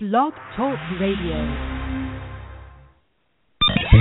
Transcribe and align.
Blog 0.00 0.32
Talk 0.54 0.78
Radio. 1.00 1.77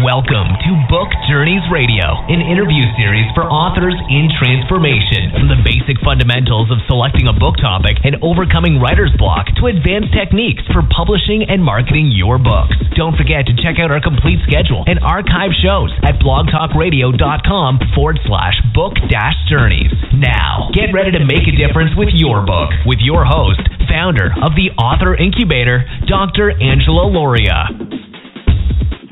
Welcome 0.05 0.53
to 0.61 0.71
Book 0.93 1.09
Journeys 1.25 1.65
Radio, 1.73 2.05
an 2.29 2.37
interview 2.37 2.85
series 3.01 3.25
for 3.33 3.49
authors 3.49 3.97
in 4.13 4.29
transformation. 4.37 5.33
From 5.33 5.49
the 5.49 5.57
basic 5.65 5.97
fundamentals 6.05 6.69
of 6.69 6.85
selecting 6.85 7.25
a 7.25 7.33
book 7.33 7.57
topic 7.57 7.97
and 8.05 8.13
overcoming 8.21 8.77
writer's 8.77 9.09
block 9.17 9.49
to 9.57 9.73
advanced 9.73 10.13
techniques 10.13 10.61
for 10.69 10.85
publishing 10.93 11.49
and 11.49 11.65
marketing 11.65 12.13
your 12.13 12.37
books. 12.37 12.77
Don't 12.93 13.17
forget 13.17 13.49
to 13.49 13.57
check 13.57 13.81
out 13.81 13.89
our 13.89 13.97
complete 13.97 14.37
schedule 14.45 14.85
and 14.85 15.01
archive 15.01 15.57
shows 15.65 15.89
at 16.05 16.21
blogtalkradio.com 16.21 17.97
forward 17.97 18.21
slash 18.29 18.61
book 18.77 18.93
dash 19.09 19.39
journeys. 19.49 19.89
Now, 20.13 20.69
get 20.77 20.93
ready 20.93 21.09
to 21.17 21.25
make 21.25 21.49
a 21.49 21.57
difference 21.57 21.97
with 21.97 22.13
your 22.13 22.45
book 22.45 22.69
with 22.85 23.01
your 23.01 23.25
host, 23.25 23.65
founder 23.89 24.29
of 24.45 24.53
the 24.53 24.77
Author 24.77 25.17
Incubator, 25.17 25.89
Dr. 26.05 26.53
Angela 26.53 27.09
Lauria. 27.09 27.97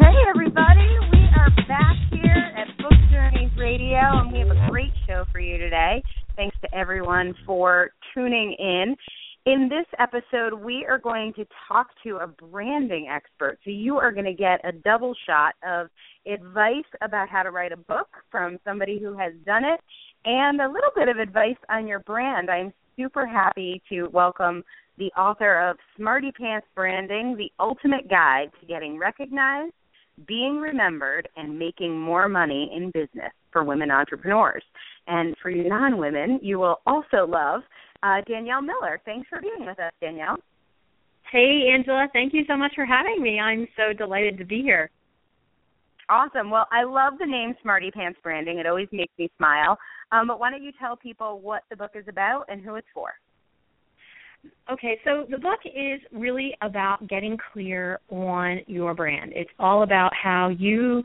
Hey, 0.05 0.22
everybody. 0.30 0.86
We 1.12 1.27
are 1.36 1.50
back 1.68 1.95
here 2.12 2.54
at 2.55 2.68
Book 2.77 2.94
Journeys 3.09 3.50
Radio, 3.58 3.98
and 3.98 4.31
we 4.31 4.38
have 4.38 4.52
a 4.52 4.70
great 4.70 4.91
show 5.08 5.26
for 5.31 5.40
you 5.40 5.58
today. 5.58 6.04
Thanks 6.36 6.55
to 6.62 6.72
everyone 6.76 7.34
for 7.44 7.90
tuning 8.14 8.55
in. 8.59 8.95
In 9.48 9.68
this 9.68 9.88
episode, 9.98 10.54
we 10.64 10.86
are 10.88 11.00
going 11.00 11.34
to 11.34 11.45
talk 11.68 11.88
to 12.04 12.18
a 12.18 12.28
branding 12.28 13.08
expert. 13.12 13.58
So, 13.66 13.72
you 13.72 13.98
are 13.98 14.12
going 14.12 14.26
to 14.26 14.34
get 14.34 14.64
a 14.64 14.72
double 14.72 15.16
shot 15.26 15.55
of 15.68 15.88
advice 16.31 16.86
about 17.02 17.28
how 17.28 17.42
to 17.42 17.50
write 17.50 17.72
a 17.72 17.78
book 17.78 18.09
from 18.30 18.59
somebody 18.64 19.00
who 19.00 19.17
has 19.17 19.34
done 19.44 19.64
it 19.66 19.80
and 20.23 20.62
a 20.62 20.67
little 20.67 20.92
bit 20.95 21.09
of 21.09 21.17
advice 21.17 21.58
on 21.67 21.88
your 21.88 22.02
brand. 22.02 22.52
I'm 22.52 22.72
super 22.95 23.26
happy 23.26 23.81
to 23.90 24.06
welcome 24.14 24.64
the 25.00 25.12
author 25.17 25.67
of 25.67 25.78
Smarty 25.98 26.31
Pants 26.31 26.67
Branding 26.76 27.36
The 27.36 27.52
Ultimate 27.59 28.08
Guide 28.08 28.52
to 28.62 28.67
Getting 28.67 29.00
Recognized 29.00 29.73
being 30.27 30.57
remembered 30.57 31.27
and 31.35 31.58
making 31.58 31.99
more 31.99 32.30
money 32.30 32.71
in 32.75 32.91
business 32.91 33.31
for 33.52 33.63
women 33.63 33.91
entrepreneurs. 33.91 34.63
And 35.07 35.35
for 35.41 35.49
you 35.49 35.67
non 35.67 35.97
women, 35.97 36.39
you 36.41 36.57
will 36.57 36.80
also 36.88 37.27
love 37.27 37.61
uh, 38.03 38.22
Danielle 38.27 38.61
Miller. 38.61 39.02
Thanks 39.05 39.27
for 39.30 39.39
being 39.41 39.66
with 39.67 39.80
us, 39.80 39.91
Danielle. 40.02 40.38
Hey, 41.31 41.69
Angela. 41.73 42.07
Thank 42.13 42.33
you 42.33 42.44
so 42.47 42.55
much 42.55 42.73
for 42.75 42.85
having 42.85 43.22
me. 43.22 43.39
I'm 43.39 43.67
so 43.75 43.94
delighted 43.94 44.38
to 44.38 44.45
be 44.45 44.61
here. 44.61 44.89
Awesome. 46.07 46.52
Well, 46.52 46.67
I 46.72 46.83
love 46.83 47.13
the 47.19 47.25
name 47.25 47.55
Smarty 47.61 47.89
Pants 47.89 48.19
Branding. 48.22 48.59
It 48.59 48.67
always 48.67 48.88
makes 48.91 49.13
me 49.17 49.29
smile. 49.38 49.77
Um, 50.11 50.27
but 50.27 50.39
why 50.39 50.52
don't 50.52 50.63
you 50.63 50.72
tell 50.79 50.95
people 50.95 51.39
what 51.39 51.63
the 51.69 51.75
book 51.75 51.91
is 51.95 52.05
about 52.07 52.45
and 52.47 52.61
who 52.61 52.75
it's 52.75 52.88
for? 52.94 53.13
Okay, 54.71 54.99
so 55.03 55.25
the 55.29 55.38
book 55.38 55.59
is 55.65 56.01
really 56.11 56.55
about 56.61 57.07
getting 57.07 57.38
clear 57.53 57.99
on 58.09 58.61
your 58.67 58.93
brand. 58.93 59.31
It's 59.35 59.51
all 59.59 59.83
about 59.83 60.11
how 60.15 60.49
you 60.49 61.03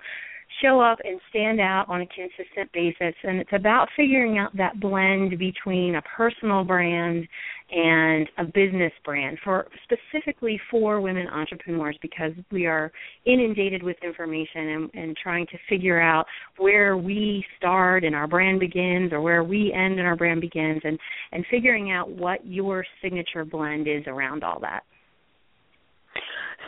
show 0.63 0.81
up 0.81 0.99
and 1.05 1.21
stand 1.31 1.61
out 1.61 1.87
on 1.89 2.01
a 2.01 2.07
consistent 2.07 2.71
basis. 2.73 3.15
And 3.23 3.39
it's 3.39 3.53
about 3.53 3.89
figuring 3.97 4.39
out 4.39 4.57
that 4.57 4.81
blend 4.81 5.39
between 5.39 5.97
a 5.97 6.03
personal 6.03 6.65
brand 6.65 7.27
and 7.71 8.29
a 8.39 8.45
business 8.45 8.93
brand 9.05 9.39
for 9.45 9.67
specifically 9.85 10.61
for 10.71 11.01
women 11.01 11.27
entrepreneurs 11.29 11.97
because 12.03 12.33
we 12.51 12.67
are 12.67 12.91
inundated 13.27 13.83
with 13.83 13.97
information 14.03 14.69
and, 14.69 14.91
and 14.95 15.17
trying 15.17 15.47
to 15.47 15.59
figure 15.69 16.01
out 16.01 16.27
where 16.59 16.97
we 16.97 17.45
start 17.57 18.05
and 18.05 18.15
our 18.15 18.27
brand 18.27 18.59
begins 18.59 19.13
or 19.13 19.21
where 19.21 19.45
we 19.45 19.73
end 19.73 19.99
and 19.99 20.07
our 20.07 20.17
brand 20.17 20.41
begins 20.41 20.81
and, 20.85 20.99
and 21.33 21.45
figuring 21.51 21.93
out 21.93 22.11
what 22.11 22.45
your 22.45 22.85
signature 23.03 23.45
blend 23.45 23.87
is 23.87 24.03
around 24.07 24.43
all 24.43 24.59
that. 24.61 24.83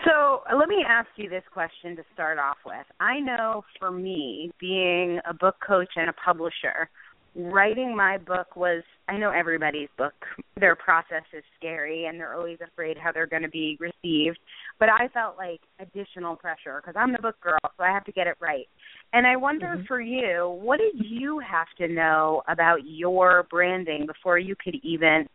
So 0.04 0.40
let 0.56 0.68
me 0.68 0.84
ask 0.88 1.08
you 1.16 1.28
this 1.28 1.44
question 1.52 1.94
to 1.96 2.02
start 2.12 2.38
off 2.38 2.56
with. 2.66 2.86
I 2.98 3.20
know 3.20 3.62
for 3.78 3.90
me, 3.90 4.50
being 4.58 5.20
a 5.28 5.34
book 5.34 5.56
coach 5.64 5.90
and 5.96 6.10
a 6.10 6.12
publisher, 6.12 6.88
writing 7.34 7.96
my 7.96 8.18
book 8.18 8.56
was 8.56 8.82
I 9.08 9.16
know 9.16 9.30
everybody's 9.30 9.88
book 9.96 10.14
their 10.60 10.76
process 10.76 11.22
is 11.36 11.42
scary 11.58 12.04
and 12.04 12.20
they're 12.20 12.34
always 12.34 12.58
afraid 12.62 12.98
how 12.98 13.10
they're 13.10 13.26
going 13.26 13.42
to 13.42 13.48
be 13.48 13.78
received 13.80 14.38
but 14.78 14.90
I 14.90 15.08
felt 15.14 15.36
like 15.38 15.60
additional 15.80 16.36
pressure 16.36 16.82
because 16.82 16.94
I'm 16.94 17.12
the 17.12 17.18
book 17.18 17.40
girl 17.40 17.58
so 17.62 17.82
I 17.82 17.90
have 17.90 18.04
to 18.04 18.12
get 18.12 18.26
it 18.26 18.36
right 18.38 18.66
and 19.14 19.26
I 19.26 19.36
wonder 19.36 19.74
mm-hmm. 19.76 19.86
for 19.86 20.00
you 20.00 20.58
what 20.62 20.78
did 20.78 21.06
you 21.06 21.38
have 21.38 21.68
to 21.78 21.88
know 21.88 22.42
about 22.48 22.80
your 22.84 23.46
branding 23.50 24.04
before 24.06 24.38
you 24.38 24.54
could 24.62 24.76
even 24.82 25.26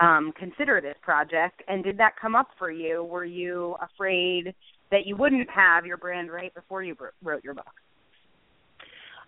um, 0.00 0.32
consider 0.36 0.80
this 0.80 0.96
project? 1.02 1.62
And 1.68 1.84
did 1.84 1.98
that 1.98 2.14
come 2.20 2.34
up 2.34 2.48
for 2.58 2.70
you? 2.70 3.04
Were 3.04 3.24
you 3.24 3.76
afraid 3.80 4.54
that 4.90 5.06
you 5.06 5.16
wouldn't 5.16 5.48
have 5.50 5.86
your 5.86 5.98
brand 5.98 6.30
right 6.30 6.52
before 6.54 6.82
you 6.82 6.96
wrote 7.22 7.44
your 7.44 7.54
book? 7.54 7.66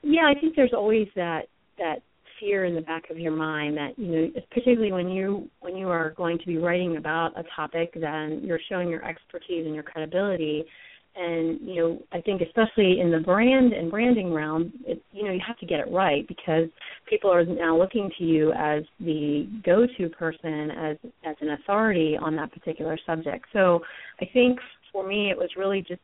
Yeah, 0.02 0.22
I 0.22 0.38
think 0.38 0.56
there's 0.56 0.72
always 0.74 1.06
that 1.14 1.42
that 1.78 2.02
fear 2.42 2.64
in 2.64 2.74
the 2.74 2.80
back 2.80 3.08
of 3.08 3.18
your 3.18 3.32
mind 3.32 3.76
that 3.76 3.96
you 3.96 4.06
know, 4.06 4.30
particularly 4.50 4.92
when 4.92 5.08
you 5.08 5.48
when 5.60 5.76
you 5.76 5.88
are 5.88 6.10
going 6.10 6.38
to 6.38 6.46
be 6.46 6.58
writing 6.58 6.96
about 6.96 7.38
a 7.38 7.44
topic, 7.54 7.92
then 7.94 8.40
you're 8.42 8.60
showing 8.68 8.88
your 8.88 9.04
expertise 9.04 9.64
and 9.64 9.74
your 9.74 9.84
credibility. 9.84 10.64
And 11.14 11.60
you 11.60 11.74
know 11.74 12.02
i 12.12 12.22
think 12.22 12.40
especially 12.40 13.00
in 13.00 13.10
the 13.10 13.18
brand 13.18 13.74
and 13.74 13.90
branding 13.90 14.32
realm 14.32 14.72
it, 14.86 15.02
you 15.12 15.24
know 15.24 15.30
you 15.30 15.42
have 15.46 15.58
to 15.58 15.66
get 15.66 15.78
it 15.78 15.90
right 15.90 16.26
because 16.26 16.70
people 17.06 17.30
are 17.30 17.44
now 17.44 17.78
looking 17.78 18.10
to 18.16 18.24
you 18.24 18.50
as 18.52 18.82
the 18.98 19.46
go 19.62 19.86
to 19.98 20.08
person 20.08 20.70
as 20.70 20.96
as 21.26 21.36
an 21.42 21.50
authority 21.50 22.16
on 22.18 22.34
that 22.36 22.50
particular 22.50 22.98
subject. 23.06 23.44
So 23.52 23.82
i 24.22 24.24
think 24.32 24.58
for 24.90 25.06
me 25.06 25.30
it 25.30 25.36
was 25.36 25.50
really 25.54 25.82
just 25.82 26.00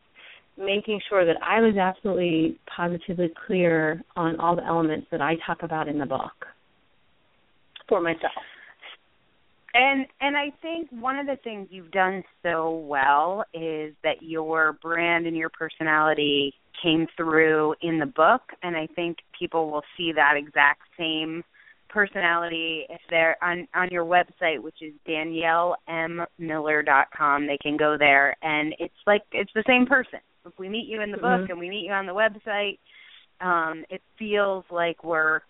making 0.58 1.00
sure 1.08 1.24
that 1.24 1.36
i 1.42 1.60
was 1.60 1.76
absolutely 1.76 2.58
positively 2.74 3.30
clear 3.46 4.02
on 4.16 4.38
all 4.40 4.56
the 4.56 4.64
elements 4.64 5.06
that 5.10 5.20
i 5.20 5.36
talk 5.46 5.62
about 5.62 5.88
in 5.88 5.98
the 5.98 6.06
book 6.06 6.46
for 7.88 8.00
myself. 8.00 8.32
And 9.74 10.06
and 10.20 10.36
I 10.36 10.52
think 10.62 10.88
one 10.90 11.18
of 11.18 11.26
the 11.26 11.36
things 11.42 11.66
you've 11.70 11.90
done 11.90 12.22
so 12.42 12.76
well 12.76 13.44
is 13.52 13.94
that 14.02 14.22
your 14.22 14.74
brand 14.74 15.26
and 15.26 15.36
your 15.36 15.50
personality 15.50 16.54
came 16.82 17.06
through 17.16 17.74
in 17.82 17.98
the 17.98 18.06
book 18.06 18.42
and 18.62 18.76
I 18.76 18.86
think 18.94 19.18
people 19.38 19.70
will 19.70 19.82
see 19.96 20.12
that 20.14 20.34
exact 20.36 20.82
same 20.98 21.42
personality 21.88 22.86
if 22.88 23.00
they're 23.10 23.36
on 23.42 23.68
on 23.74 23.88
your 23.90 24.04
website 24.04 24.60
which 24.60 24.80
is 24.80 24.94
daniellemiller.com 25.08 27.46
they 27.46 27.58
can 27.62 27.76
go 27.76 27.96
there 27.98 28.36
and 28.42 28.74
it's 28.78 28.94
like 29.06 29.22
it's 29.32 29.52
the 29.54 29.64
same 29.66 29.86
person 29.86 30.20
we 30.58 30.68
meet 30.68 30.86
you 30.86 31.02
in 31.02 31.10
the 31.10 31.18
mm-hmm. 31.18 31.42
book 31.42 31.50
and 31.50 31.58
we 31.58 31.68
meet 31.68 31.84
you 31.84 31.92
on 31.92 32.06
the 32.06 32.12
website 32.12 32.78
um 33.40 33.84
it 33.90 34.02
feels 34.18 34.64
like 34.70 35.02
we're 35.04 35.40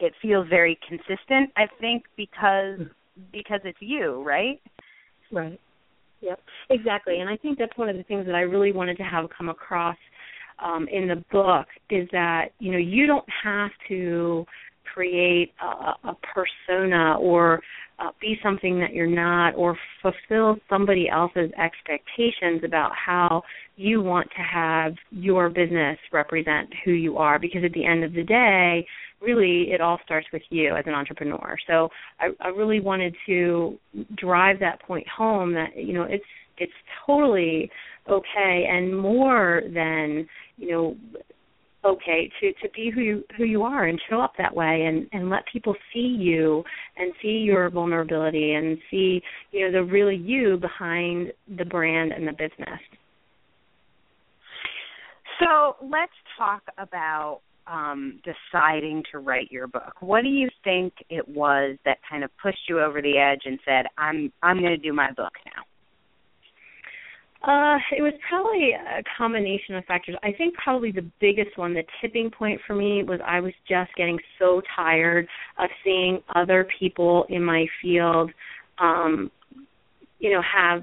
it 0.00 0.12
feels 0.22 0.48
very 0.48 0.78
consistent 0.88 1.50
i 1.56 1.66
think 1.80 2.04
because 2.16 2.80
because 3.32 3.60
it's 3.64 3.78
you, 3.80 4.22
right? 4.22 4.60
Right. 5.32 5.60
Yep. 6.20 6.40
Exactly. 6.70 7.20
And 7.20 7.28
I 7.28 7.36
think 7.36 7.58
that's 7.58 7.76
one 7.76 7.88
of 7.88 7.96
the 7.96 8.02
things 8.04 8.26
that 8.26 8.34
I 8.34 8.40
really 8.40 8.72
wanted 8.72 8.96
to 8.98 9.02
have 9.02 9.26
come 9.36 9.48
across 9.48 9.96
um, 10.64 10.88
in 10.90 11.08
the 11.08 11.22
book 11.30 11.66
is 11.90 12.08
that 12.12 12.46
you 12.58 12.72
know 12.72 12.78
you 12.78 13.06
don't 13.06 13.26
have 13.44 13.70
to 13.88 14.46
create 14.92 15.52
a, 15.60 16.08
a 16.08 16.16
persona 16.34 17.16
or 17.18 17.60
uh, 17.98 18.10
be 18.20 18.36
something 18.42 18.78
that 18.78 18.92
you're 18.92 19.06
not 19.06 19.54
or 19.54 19.76
fulfill 20.02 20.56
somebody 20.68 21.08
else's 21.08 21.50
expectations 21.52 22.62
about 22.64 22.92
how 22.94 23.42
you 23.76 24.02
want 24.02 24.28
to 24.30 24.42
have 24.42 24.92
your 25.10 25.48
business 25.48 25.98
represent 26.12 26.68
who 26.84 26.92
you 26.92 27.16
are. 27.16 27.38
Because 27.38 27.62
at 27.64 27.72
the 27.72 27.86
end 27.86 28.04
of 28.04 28.12
the 28.12 28.22
day 28.22 28.86
really 29.20 29.72
it 29.72 29.80
all 29.80 29.98
starts 30.04 30.26
with 30.32 30.42
you 30.50 30.74
as 30.76 30.84
an 30.86 30.94
entrepreneur. 30.94 31.56
So 31.66 31.88
I, 32.20 32.28
I 32.40 32.48
really 32.48 32.80
wanted 32.80 33.14
to 33.26 33.78
drive 34.16 34.60
that 34.60 34.82
point 34.82 35.06
home 35.08 35.52
that 35.54 35.76
you 35.76 35.94
know 35.94 36.02
it's 36.02 36.24
it's 36.58 36.72
totally 37.06 37.70
okay 38.08 38.66
and 38.70 38.98
more 38.98 39.62
than 39.72 40.26
you 40.56 40.70
know 40.70 40.96
okay 41.86 42.30
to 42.40 42.52
to 42.54 42.68
be 42.74 42.90
who 42.92 43.00
you 43.00 43.24
who 43.36 43.44
you 43.44 43.62
are 43.62 43.84
and 43.84 44.00
show 44.10 44.20
up 44.20 44.32
that 44.36 44.54
way 44.54 44.86
and 44.86 45.06
and 45.12 45.30
let 45.30 45.44
people 45.52 45.74
see 45.92 46.16
you 46.18 46.62
and 46.96 47.12
see 47.22 47.38
your 47.44 47.70
vulnerability 47.70 48.54
and 48.54 48.78
see 48.90 49.20
you 49.52 49.64
know 49.64 49.72
the 49.72 49.84
really 49.84 50.16
you 50.16 50.56
behind 50.56 51.32
the 51.56 51.64
brand 51.64 52.12
and 52.12 52.26
the 52.26 52.32
business 52.32 52.80
so 55.38 55.76
let's 55.82 56.12
talk 56.38 56.62
about 56.78 57.40
um, 57.66 58.20
deciding 58.24 59.02
to 59.10 59.18
write 59.18 59.50
your 59.50 59.66
book. 59.66 59.94
What 60.00 60.22
do 60.22 60.28
you 60.28 60.48
think 60.62 60.92
it 61.10 61.26
was 61.28 61.76
that 61.84 61.98
kind 62.08 62.24
of 62.24 62.30
pushed 62.40 62.68
you 62.68 62.80
over 62.80 63.02
the 63.02 63.18
edge 63.18 63.42
and 63.44 63.58
said, 63.64 63.86
"I'm 63.98 64.32
I'm 64.42 64.60
going 64.60 64.70
to 64.70 64.76
do 64.76 64.92
my 64.92 65.10
book 65.12 65.32
now"? 65.44 65.62
Uh, 67.46 67.78
it 67.96 68.02
was 68.02 68.12
probably 68.28 68.72
a 68.72 69.04
combination 69.16 69.76
of 69.76 69.84
factors. 69.84 70.16
I 70.24 70.32
think 70.32 70.54
probably 70.54 70.90
the 70.90 71.08
biggest 71.20 71.56
one, 71.56 71.74
the 71.74 71.84
tipping 72.00 72.28
point 72.28 72.60
for 72.66 72.74
me, 72.74 73.04
was 73.04 73.20
I 73.24 73.38
was 73.38 73.52
just 73.68 73.94
getting 73.94 74.18
so 74.40 74.60
tired 74.74 75.28
of 75.56 75.70
seeing 75.84 76.18
other 76.34 76.66
people 76.80 77.24
in 77.28 77.44
my 77.44 77.66
field, 77.80 78.32
um, 78.78 79.30
you 80.18 80.32
know, 80.32 80.42
have 80.42 80.82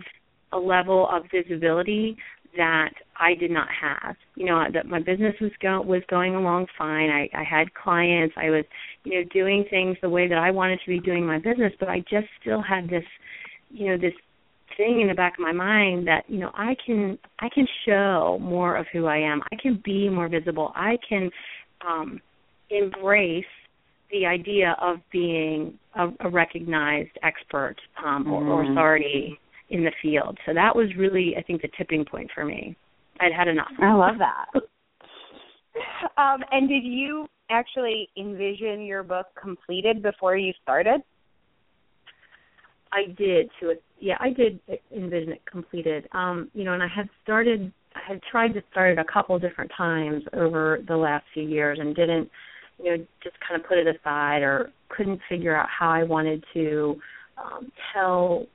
a 0.54 0.57
level 0.57 1.10
of 1.12 1.24
visibility 1.33 2.15
that 2.56 2.92
I 3.19 3.33
did 3.33 3.51
not 3.51 3.68
have. 3.81 4.16
You 4.36 4.45
know, 4.45 4.63
that 4.74 4.86
my 4.86 5.00
business 5.00 5.36
was 5.42 5.51
go 5.62 5.81
was 5.81 6.01
going 6.09 6.33
along 6.33 6.68
fine. 6.77 7.09
I, 7.09 7.27
I 7.38 7.44
had 7.44 7.74
clients. 7.74 8.36
I 8.38 8.51
was, 8.51 8.63
you 9.04 9.19
know, 9.19 9.30
doing 9.33 9.66
things 9.69 9.98
the 10.01 10.09
way 10.09 10.30
that 10.30 10.38
I 10.38 10.51
wanted 10.51 10.80
to 10.86 10.89
be 10.89 11.01
doing 11.01 11.25
my 11.25 11.39
business, 11.39 11.74
but 11.77 11.89
I 11.89 12.00
just 12.09 12.27
still 12.39 12.62
had 12.62 12.89
this, 12.89 13.04
you 13.69 13.89
know, 13.89 13.98
this 13.98 14.13
thing 14.78 15.02
in 15.02 15.08
the 15.08 15.14
back 15.14 15.34
of 15.34 15.40
my 15.40 15.52
mind 15.52 16.08
that 16.08 16.24
you 16.28 16.40
know 16.40 16.52
I 16.54 16.75
can 16.86 17.18
I 17.40 17.50
can 17.50 17.68
show 17.86 18.40
more 18.42 18.75
of 18.75 18.86
who 18.92 19.06
I 19.06 19.18
am. 19.18 19.42
I 19.52 19.56
can 19.62 19.81
be 19.84 20.10
more 20.10 20.28
visible. 20.28 20.72
I 20.75 20.98
can 21.08 21.30
um 21.86 22.22
embrace 22.70 23.46
the 24.12 24.25
idea 24.25 24.75
of 24.80 24.98
being 25.12 25.78
a, 25.96 26.08
a 26.22 26.30
recognized 26.30 27.18
expert 27.24 27.75
um, 28.06 28.31
or, 28.31 28.44
or 28.44 28.64
Mm. 28.64 28.72
authority 28.72 29.40
in 29.70 29.84
the 29.84 29.92
field. 30.02 30.38
So 30.46 30.54
that 30.54 30.76
was 30.76 30.88
really, 30.98 31.36
I 31.36 31.42
think, 31.42 31.62
the 31.64 31.69
tipping 31.78 32.06
point 32.06 32.30
for 32.34 32.46
me. 32.46 32.76
I'd 33.19 33.34
had 33.34 33.48
enough. 33.48 33.72
I 33.81 33.92
love 33.94 34.16
that. 34.19 34.46
um, 36.18 36.44
and 36.52 36.69
did 36.69 36.84
you 36.84 37.28
actually 37.50 38.10
envision 38.18 38.81
your 38.81 39.04
book 39.04 39.28
completed 39.40 40.04
before 40.04 40.38
you 40.38 40.54
started? 40.62 41.02
I 42.94 43.12
did 43.18 43.50
to. 43.60 43.74
Yeah, 44.00 44.18
I 44.19 44.30
did 44.30 44.60
envision 44.95 45.34
it 45.34 45.42
completed. 45.50 46.07
Um, 46.12 46.50
you 46.54 46.63
know, 46.63 46.74
and 46.74 46.84
I 46.84 46.88
had 46.88 47.10
started. 47.24 47.74
I 47.95 48.13
had 48.13 48.22
tried 48.31 48.54
to 48.54 48.62
start 48.72 48.98
it 48.98 49.00
a 49.00 49.12
couple 49.12 49.38
different 49.40 49.72
times 49.75 50.24
over 50.34 50.80
the 50.88 50.95
last 50.95 51.25
few 51.34 51.44
years, 51.44 51.80
and 51.81 51.95
didn't. 51.95 52.30
You 52.84 52.98
know, 52.98 53.06
just 53.24 53.36
kind 53.48 53.60
of 53.60 53.68
put 53.68 53.78
it 53.78 53.88
aside, 53.88 54.42
or 54.42 54.72
couldn't 54.90 55.19
figure 55.30 55.56
out 55.56 55.68
how 55.69 55.90
I 55.90 56.04
wanted 56.04 56.44
to 56.54 56.95
um, 57.38 57.72
tell 57.94 58.45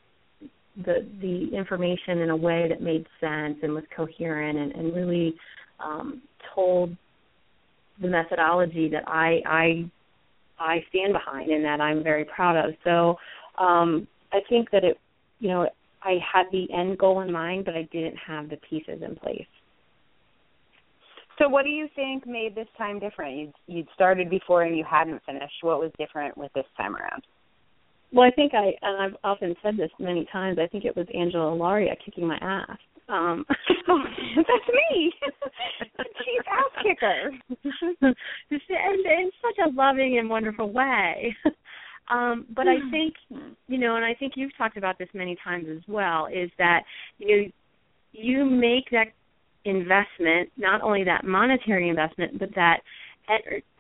the 0.77 1.07
the 1.21 1.57
information 1.57 2.19
in 2.19 2.31
a 2.31 2.37
way 2.37 2.67
that 2.69 2.81
made 2.81 3.07
sense 3.21 3.57
and 3.63 3.73
was 3.75 3.85
coherent, 3.97 4.59
and, 4.59 4.73
and 4.73 4.95
really 4.95 5.35
um, 5.81 6.23
told 6.55 6.97
the 8.01 8.09
methodology 8.09 8.89
that 8.91 9.09
I 9.09 9.41
I 9.47 9.91
I 10.59 10.85
stand 10.91 11.13
behind 11.13 11.51
and 11.51 11.65
that 11.65 11.81
I'm 11.81 12.03
very 12.03 12.25
proud 12.25 12.57
of. 12.57 12.75
So 12.85 13.17
um, 13.63 14.07
I 14.33 14.41
think 14.49 14.71
that 14.71 14.85
it, 14.85 14.99
you 15.41 15.49
know, 15.49 15.69
I 16.03 16.19
had 16.33 16.47
the 16.53 16.67
end 16.73 16.99
goal 16.99 17.21
in 17.21 17.33
mind, 17.33 17.65
but 17.65 17.75
I 17.75 17.89
didn't 17.93 18.17
have 18.17 18.49
the 18.49 18.59
pieces 18.69 19.03
in 19.03 19.17
place. 19.17 19.47
So, 21.39 21.49
what 21.49 21.65
do 21.65 21.71
you 21.71 21.89
think 21.95 22.27
made 22.27 22.55
this 22.55 22.67
time 22.77 22.99
different? 22.99 23.37
You'd, 23.37 23.53
you'd 23.67 23.89
started 23.95 24.29
before 24.29 24.63
and 24.63 24.77
you 24.77 24.85
hadn't 24.89 25.23
finished. 25.25 25.55
What 25.63 25.79
was 25.79 25.93
different 25.99 26.37
with 26.37 26.53
this 26.55 26.67
time 26.77 26.97
around? 26.97 27.23
Well, 28.13 28.27
I 28.27 28.31
think 28.31 28.55
I, 28.55 28.73
and 28.83 29.03
I've 29.03 29.17
often 29.23 29.55
said 29.63 29.77
this 29.77 29.91
many 30.01 30.27
times. 30.33 30.59
I 30.59 30.67
think 30.67 30.85
it 30.85 30.97
was 30.97 31.07
Angela 31.15 31.57
Lauria 31.57 31.95
kicking 32.05 32.27
my 32.27 32.39
ass. 32.41 32.79
Um, 33.09 33.45
That's 33.49 34.69
me. 34.93 35.13
Chief 35.97 36.43
ass 36.51 36.83
kicker. 36.83 37.31
and 38.01 38.17
in 38.51 39.31
such 39.43 39.67
a 39.67 39.71
loving 39.71 40.19
and 40.19 40.29
wonderful 40.29 40.73
way. 40.73 41.37
Um, 42.11 42.47
but 42.55 42.67
I 42.67 42.77
think, 42.91 43.15
you 43.69 43.79
know, 43.79 43.97
and 43.97 44.05
I 44.05 44.15
think 44.15 44.33
you've 44.37 44.57
talked 44.57 44.77
about 44.77 44.99
this 44.99 45.09
many 45.15 45.37
times 45.45 45.67
as 45.71 45.83
well, 45.87 46.27
is 46.27 46.51
that 46.59 46.83
you 47.19 47.53
you 48.13 48.45
make 48.45 48.91
that 48.91 49.09
investment, 49.65 50.51
not 50.57 50.83
only 50.83 51.05
that 51.05 51.25
monetary 51.25 51.89
investment, 51.89 52.39
but 52.39 52.49
that 52.55 52.79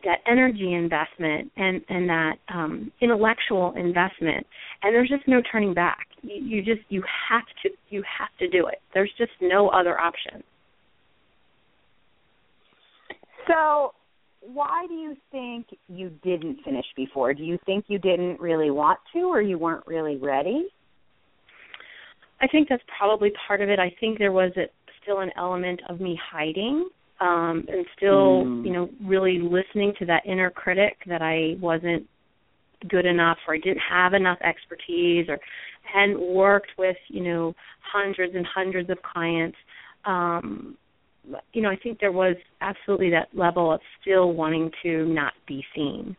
that 0.04 0.18
energy 0.30 0.74
investment 0.74 1.50
and 1.56 1.80
and 1.88 2.08
that 2.08 2.34
um, 2.54 2.92
intellectual 3.00 3.72
investment, 3.76 4.46
and 4.82 4.94
there's 4.94 5.08
just 5.08 5.26
no 5.26 5.40
turning 5.50 5.72
back. 5.72 6.06
You, 6.22 6.58
you 6.58 6.62
just 6.62 6.86
you 6.90 7.02
have 7.30 7.44
to 7.62 7.70
you 7.88 8.02
have 8.18 8.28
to 8.38 8.48
do 8.48 8.66
it. 8.66 8.80
There's 8.92 9.12
just 9.16 9.32
no 9.40 9.68
other 9.68 9.98
option. 9.98 10.42
So, 13.46 13.92
why 14.54 14.86
do 14.88 14.94
you 14.94 15.14
think 15.30 15.66
you 15.88 16.10
didn't 16.22 16.58
finish 16.64 16.86
before? 16.96 17.34
Do 17.34 17.42
you 17.42 17.58
think 17.66 17.84
you 17.88 17.98
didn't 17.98 18.40
really 18.40 18.70
want 18.70 18.98
to, 19.12 19.20
or 19.20 19.42
you 19.42 19.58
weren't 19.58 19.86
really 19.86 20.16
ready? 20.16 20.68
I 22.40 22.46
think 22.46 22.68
that's 22.68 22.82
probably 22.96 23.32
part 23.46 23.60
of 23.60 23.68
it. 23.68 23.78
I 23.78 23.94
think 24.00 24.18
there 24.18 24.32
was 24.32 24.52
a, 24.56 24.66
still 25.02 25.20
an 25.20 25.30
element 25.36 25.80
of 25.88 26.00
me 26.00 26.18
hiding 26.30 26.88
um 27.20 27.64
and 27.68 27.84
still, 27.96 28.44
Mm. 28.44 28.64
you 28.64 28.72
know, 28.72 28.88
really 29.04 29.40
listening 29.40 29.92
to 29.98 30.06
that 30.06 30.24
inner 30.24 30.50
critic 30.50 30.98
that 31.06 31.20
I 31.20 31.56
wasn't 31.60 32.06
good 32.88 33.06
enough 33.06 33.38
or 33.48 33.54
I 33.54 33.58
didn't 33.58 33.82
have 33.90 34.14
enough 34.14 34.38
expertise 34.40 35.28
or 35.28 35.40
hadn't 35.82 36.20
worked 36.20 36.70
with, 36.78 36.96
you 37.08 37.24
know, 37.24 37.54
hundreds 37.80 38.36
and 38.36 38.46
hundreds 38.46 38.88
of 38.88 38.98
clients. 39.02 39.58
Um 40.04 40.76
you 41.52 41.62
know, 41.62 41.70
I 41.70 41.76
think 41.76 41.98
there 42.00 42.12
was 42.12 42.36
absolutely 42.60 43.10
that 43.10 43.28
level 43.32 43.72
of 43.72 43.80
still 44.00 44.32
wanting 44.32 44.70
to 44.82 45.06
not 45.06 45.32
be 45.46 45.64
seen 45.74 46.16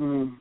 Mm. 0.00 0.38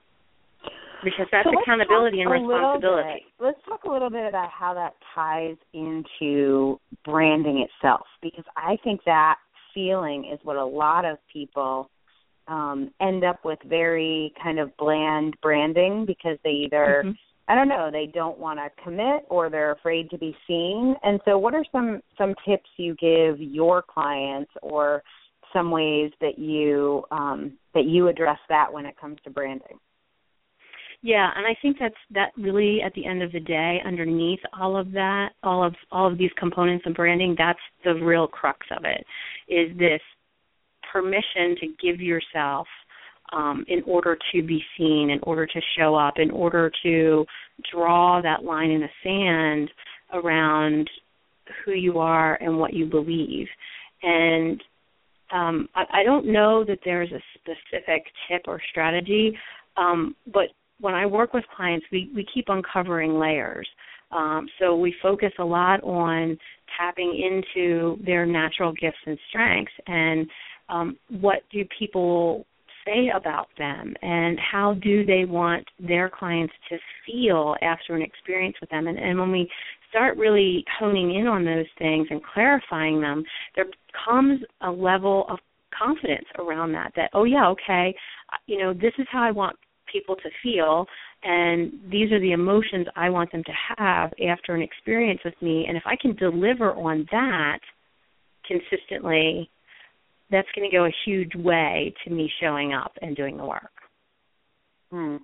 because 1.04 1.28
that's 1.32 1.48
So 1.50 1.60
accountability 1.62 2.22
and 2.22 2.30
talk 2.30 2.38
a 2.38 2.42
little 2.42 2.60
responsibility. 2.74 3.26
let's 3.40 3.60
talk 3.66 3.84
a 3.84 3.90
little 3.92 4.10
bit 4.10 4.28
about 4.28 4.50
how 4.50 4.74
that 4.76 4.94
ties 5.14 5.58
into 5.74 6.80
branding 7.04 7.60
itself, 7.68 8.06
because 8.22 8.46
I 8.56 8.78
think 8.84 9.04
that 9.06 9.38
feeling 9.74 10.26
is 10.26 10.40
what 10.44 10.56
a 10.56 10.66
lot 10.66 11.06
of 11.06 11.18
people 11.32 11.90
um, 12.48 12.92
end 13.00 13.24
up 13.24 13.44
with 13.46 13.60
very 13.66 14.34
kind 14.42 14.60
of 14.60 14.76
bland 14.78 15.36
branding 15.42 16.06
because 16.06 16.38
they 16.44 16.52
either 16.52 17.04
Mhm. 17.06 17.18
I 17.48 17.56
don't 17.56 17.68
know, 17.68 17.90
they 17.92 18.10
don't 18.14 18.38
want 18.38 18.60
to 18.60 18.84
commit 18.84 19.26
or 19.30 19.50
they're 19.50 19.74
afraid 19.74 20.10
to 20.12 20.18
be 20.18 20.36
seen. 20.48 20.96
And 21.04 21.20
so 21.26 21.38
what 21.38 21.54
are 21.54 21.66
some 21.72 22.02
some 22.18 22.34
tips 22.48 22.70
you 22.78 22.96
give 22.96 23.42
your 23.42 23.82
clients 23.82 24.52
or 24.62 25.04
some 25.54 25.72
ways 25.72 26.12
that 26.22 26.40
you 26.40 27.04
um 27.12 27.58
that 27.74 27.86
you 27.86 28.08
address 28.08 28.40
that 28.50 28.72
when 28.72 28.86
it 28.86 28.96
comes 29.00 29.18
to 29.24 29.30
branding? 29.30 29.80
Yeah, 31.04 31.32
and 31.36 31.48
I 31.48 31.58
think 31.62 31.78
that's 31.80 31.96
that 32.12 32.32
really 32.38 32.82
at 32.84 32.94
the 32.94 33.06
end 33.06 33.24
of 33.24 33.32
the 33.32 33.40
day, 33.40 33.80
underneath 33.86 34.40
all 34.58 34.78
of 34.78 34.92
that, 34.92 35.30
all 35.42 35.64
of 35.64 35.74
all 35.92 36.10
of 36.10 36.18
these 36.18 36.30
components 36.38 36.86
of 36.86 36.94
branding, 36.94 37.36
that's 37.38 37.60
the 37.84 37.96
real 37.96 38.28
crux 38.28 38.66
of 38.78 38.86
it. 38.86 39.04
Is 39.52 39.76
this 39.78 40.02
permission 40.92 41.56
to 41.60 41.68
give 41.82 42.00
yourself 42.00 42.68
um, 43.32 43.66
in 43.68 43.82
order 43.86 44.18
to 44.34 44.44
be 44.44 44.62
seen, 44.78 45.10
in 45.10 45.20
order 45.24 45.46
to 45.46 45.62
show 45.78 45.96
up, 45.96 46.16
in 46.18 46.32
order 46.32 46.72
to 46.84 47.26
draw 47.72 48.22
that 48.22 48.44
line 48.44 48.72
in 48.72 48.82
the 48.82 48.90
sand 49.04 49.70
around 50.14 50.90
who 51.66 51.72
you 51.72 52.00
are 52.00 52.36
and 52.42 52.58
what 52.58 52.74
you 52.74 52.86
believe. 52.86 53.48
And 54.04 54.62
um, 55.32 55.70
I, 55.76 56.02
I 56.02 56.04
don't 56.04 56.32
know 56.32 56.64
that 56.66 56.80
there's 56.84 57.12
a 57.12 57.22
specific 57.36 58.04
tip 58.30 58.44
or 58.48 58.62
strategy, 58.70 59.38
um, 59.78 60.16
but 60.34 60.48
when 60.80 60.94
I 60.94 61.06
work 61.06 61.34
with 61.34 61.44
clients, 61.56 61.86
we, 61.92 62.12
we 62.14 62.26
keep 62.34 62.46
uncovering 62.48 63.20
layers. 63.20 63.68
Um, 64.12 64.48
so 64.60 64.76
we 64.76 64.94
focus 65.02 65.32
a 65.40 65.44
lot 65.44 65.82
on 65.84 66.38
tapping 66.78 67.16
into 67.16 67.98
their 68.06 68.26
natural 68.26 68.74
gifts 68.74 68.98
and 69.06 69.18
strengths 69.30 69.72
and 69.88 70.28
um, 70.70 70.98
what 71.10 71.44
do 71.52 71.64
people 71.78 72.46
say 72.86 73.12
about 73.16 73.48
them 73.58 73.94
and 74.02 74.40
how 74.40 74.76
do 74.76 75.06
they 75.06 75.26
want 75.26 75.66
their 75.80 76.10
clients 76.10 76.54
to 76.70 76.78
feel 77.06 77.56
after 77.62 77.96
an 77.96 78.02
experience 78.02 78.56
with 78.62 78.70
them. 78.70 78.88
And, 78.88 78.98
and 78.98 79.20
when 79.20 79.32
we 79.32 79.50
start 79.90 80.18
really 80.18 80.64
honing 80.80 81.16
in 81.16 81.28
on 81.28 81.46
those 81.46 81.66
things 81.78 82.08
and 82.10 82.22
clarifying 82.24 83.02
them, 83.02 83.24
there 83.56 83.66
comes 84.06 84.42
a 84.62 84.72
level 84.72 85.26
of 85.30 85.40
confidence 85.78 86.26
around 86.38 86.74
that 86.74 86.92
that 86.96 87.10
oh 87.14 87.24
yeah 87.24 87.48
okay 87.48 87.96
you 88.46 88.60
know 88.60 88.74
this 88.74 88.92
is 88.98 89.08
how 89.10 89.24
i 89.24 89.32
want 89.32 89.56
people 89.92 90.16
to 90.16 90.30
feel 90.44 90.86
and 91.24 91.72
these 91.90 92.12
are 92.12 92.20
the 92.20 92.32
emotions 92.34 92.86
i 92.96 93.10
want 93.10 93.32
them 93.32 93.44
to 93.44 93.54
have 93.78 94.12
after 94.30 94.54
an 94.54 94.62
experience 94.62 95.20
with 95.24 95.34
me 95.42 95.66
and 95.68 95.78
if 95.78 95.84
i 95.86 95.96
can 95.96 96.16
deliver 96.16 96.74
on 96.74 97.08
that 97.12 97.60
consistently 98.46 99.50
that's 100.32 100.48
going 100.56 100.70
to 100.70 100.76
go 100.76 100.86
a 100.86 100.92
huge 101.06 101.36
way 101.36 101.94
to 102.04 102.12
me 102.12 102.30
showing 102.42 102.74
up 102.74 102.94
and 103.02 103.16
doing 103.16 103.38
the 103.38 103.46
work 103.46 103.72
Hmm. 104.92 105.18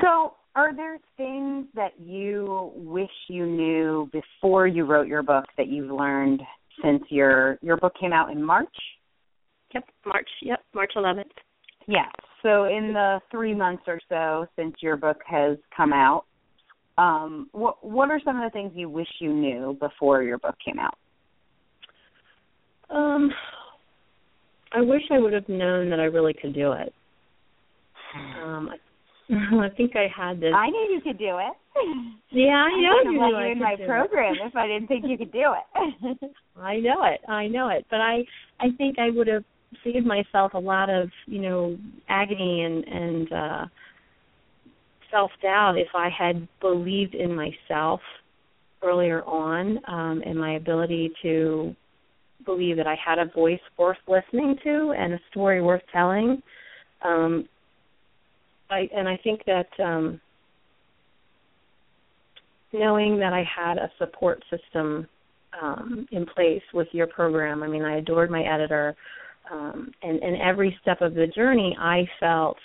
So, 0.00 0.34
are 0.54 0.74
there 0.74 0.98
things 1.16 1.66
that 1.74 1.98
you 1.98 2.72
wish 2.74 3.10
you 3.28 3.46
knew 3.46 4.08
before 4.12 4.66
you 4.66 4.84
wrote 4.84 5.06
your 5.08 5.22
book 5.22 5.44
that 5.56 5.68
you've 5.68 5.90
learned 5.90 6.40
since 6.82 7.02
your 7.08 7.58
your 7.62 7.76
book 7.76 7.92
came 8.00 8.12
out 8.12 8.30
in 8.30 8.42
March? 8.42 8.74
yep 9.74 9.84
march 10.04 10.28
yep 10.42 10.60
march 10.74 10.92
11th 10.96 11.24
Yeah. 11.86 12.06
So, 12.42 12.64
in 12.64 12.92
the 12.94 13.20
three 13.30 13.54
months 13.54 13.82
or 13.86 14.00
so 14.08 14.46
since 14.56 14.74
your 14.80 14.96
book 14.96 15.18
has 15.26 15.58
come 15.76 15.92
out, 15.92 16.24
um, 16.96 17.48
what 17.52 17.84
what 17.84 18.10
are 18.10 18.20
some 18.24 18.36
of 18.36 18.44
the 18.44 18.50
things 18.50 18.72
you 18.74 18.88
wish 18.88 19.08
you 19.20 19.32
knew 19.32 19.76
before 19.80 20.22
your 20.22 20.38
book 20.38 20.56
came 20.64 20.78
out? 20.78 20.96
Um 22.92 23.30
i 24.72 24.80
wish 24.80 25.02
i 25.10 25.18
would 25.18 25.32
have 25.32 25.48
known 25.48 25.90
that 25.90 26.00
i 26.00 26.04
really 26.04 26.34
could 26.34 26.54
do 26.54 26.72
it 26.72 26.92
um 28.42 28.70
I 29.32 29.68
think 29.76 29.92
I 29.94 30.06
had 30.14 30.40
this. 30.40 30.52
I 30.54 30.68
knew 30.70 30.88
you 30.92 31.00
could 31.00 31.18
do 31.18 31.38
it. 31.38 31.52
Yeah, 32.32 32.64
I 32.66 32.70
know 32.80 32.98
I 32.98 33.12
you. 33.12 33.20
let 33.20 33.34
I 33.34 33.46
you 33.46 33.52
in 33.52 33.58
could 33.58 33.62
my 33.62 33.76
do 33.76 33.82
it. 33.84 33.86
program 33.86 34.34
if 34.44 34.56
I 34.56 34.66
didn't 34.66 34.88
think 34.88 35.04
you 35.06 35.16
could 35.16 35.30
do 35.32 35.52
it. 35.54 36.32
I 36.60 36.78
know 36.78 37.04
it. 37.04 37.20
I 37.28 37.46
know 37.46 37.68
it. 37.68 37.86
But 37.90 38.00
I 38.00 38.24
I 38.58 38.70
think 38.76 38.98
I 38.98 39.10
would 39.10 39.28
have 39.28 39.44
saved 39.84 40.04
myself 40.06 40.54
a 40.54 40.58
lot 40.58 40.90
of, 40.90 41.10
you 41.26 41.40
know, 41.40 41.76
agony 42.08 42.62
and 42.64 42.84
and 42.84 43.32
uh 43.32 43.66
self 45.10 45.30
doubt 45.42 45.78
if 45.78 45.88
I 45.94 46.08
had 46.08 46.48
believed 46.60 47.14
in 47.14 47.34
myself 47.34 48.00
earlier 48.82 49.22
on 49.24 49.78
um 49.86 50.22
and 50.26 50.36
my 50.38 50.54
ability 50.56 51.12
to 51.22 51.74
believe 52.44 52.76
that 52.76 52.86
I 52.86 52.96
had 53.04 53.18
a 53.18 53.26
voice 53.26 53.60
worth 53.78 53.98
listening 54.08 54.56
to 54.64 54.94
and 54.96 55.14
a 55.14 55.20
story 55.30 55.62
worth 55.62 55.82
telling. 55.92 56.42
Um 57.02 57.48
I 58.70 58.88
and 58.94 59.08
I 59.08 59.18
think 59.22 59.42
that 59.46 59.68
um 59.82 60.20
knowing 62.72 63.18
that 63.18 63.32
I 63.32 63.44
had 63.44 63.78
a 63.78 63.90
support 63.98 64.42
system 64.50 65.08
um, 65.60 66.06
in 66.12 66.26
place 66.26 66.62
with 66.72 66.88
your 66.92 67.06
program. 67.06 67.62
I 67.62 67.68
mean, 67.68 67.84
I 67.84 67.98
adored 67.98 68.30
my 68.30 68.42
editor, 68.42 68.94
um, 69.50 69.90
and 70.02 70.22
and 70.22 70.40
every 70.40 70.76
step 70.82 71.00
of 71.00 71.14
the 71.14 71.26
journey, 71.26 71.76
I 71.78 72.08
felt 72.20 72.56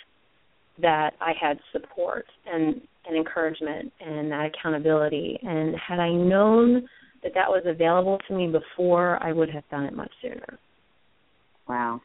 that 0.81 1.13
I 1.21 1.33
had 1.39 1.57
support 1.71 2.25
and 2.45 2.81
and 3.07 3.17
encouragement 3.17 3.91
and 3.99 4.31
that 4.31 4.51
accountability. 4.53 5.39
And 5.41 5.75
had 5.75 5.99
I 5.99 6.11
known 6.11 6.87
that 7.25 7.33
that 7.33 7.49
was 7.49 7.63
available 7.65 8.19
to 8.27 8.35
me 8.35 8.47
before, 8.47 9.21
I 9.21 9.33
would 9.33 9.49
have 9.49 9.63
done 9.71 9.83
it 9.85 9.95
much 9.95 10.11
sooner. 10.21 10.59
Wow. 11.67 11.99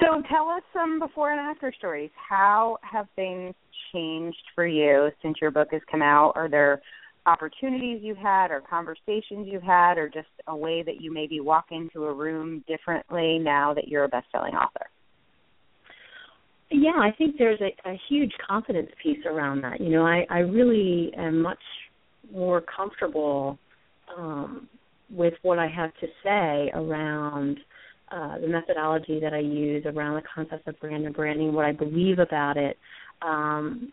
So 0.00 0.20
tell 0.28 0.48
us 0.48 0.62
some 0.72 0.98
before 0.98 1.30
and 1.30 1.40
after 1.40 1.72
stories. 1.78 2.10
How 2.28 2.78
have 2.82 3.06
things 3.14 3.54
changed 3.92 4.42
for 4.56 4.66
you 4.66 5.10
since 5.22 5.36
your 5.40 5.52
book 5.52 5.68
has 5.70 5.80
come 5.88 6.02
out? 6.02 6.32
Are 6.34 6.48
there 6.48 6.82
opportunities 7.26 8.00
you've 8.02 8.16
had 8.16 8.50
or 8.50 8.60
conversations 8.60 9.46
you've 9.46 9.62
had 9.62 9.96
or 9.96 10.08
just 10.08 10.28
a 10.48 10.56
way 10.56 10.82
that 10.82 11.00
you 11.00 11.12
maybe 11.12 11.38
walk 11.38 11.66
into 11.70 12.06
a 12.06 12.12
room 12.12 12.64
differently 12.66 13.38
now 13.38 13.72
that 13.74 13.86
you're 13.86 14.04
a 14.04 14.08
best-selling 14.08 14.54
author? 14.54 14.86
Yeah, 16.72 16.98
I 16.98 17.10
think 17.16 17.36
there's 17.38 17.60
a, 17.60 17.88
a 17.88 18.00
huge 18.08 18.32
confidence 18.48 18.90
piece 19.00 19.24
around 19.24 19.62
that. 19.62 19.80
You 19.80 19.90
know, 19.90 20.04
I, 20.04 20.26
I 20.30 20.38
really 20.38 21.12
am 21.16 21.42
much 21.42 21.58
more 22.32 22.60
comfortable 22.60 23.58
um, 24.16 24.68
with 25.10 25.34
what 25.42 25.58
I 25.58 25.68
have 25.68 25.92
to 26.00 26.06
say 26.22 26.70
around 26.74 27.58
uh, 28.10 28.38
the 28.38 28.48
methodology 28.48 29.20
that 29.20 29.32
I 29.32 29.38
use, 29.38 29.84
around 29.86 30.16
the 30.16 30.22
concept 30.34 30.66
of 30.66 30.78
brand 30.80 31.06
and 31.06 31.14
branding, 31.14 31.52
what 31.52 31.64
I 31.64 31.72
believe 31.72 32.18
about 32.18 32.56
it. 32.56 32.76
Um, 33.22 33.92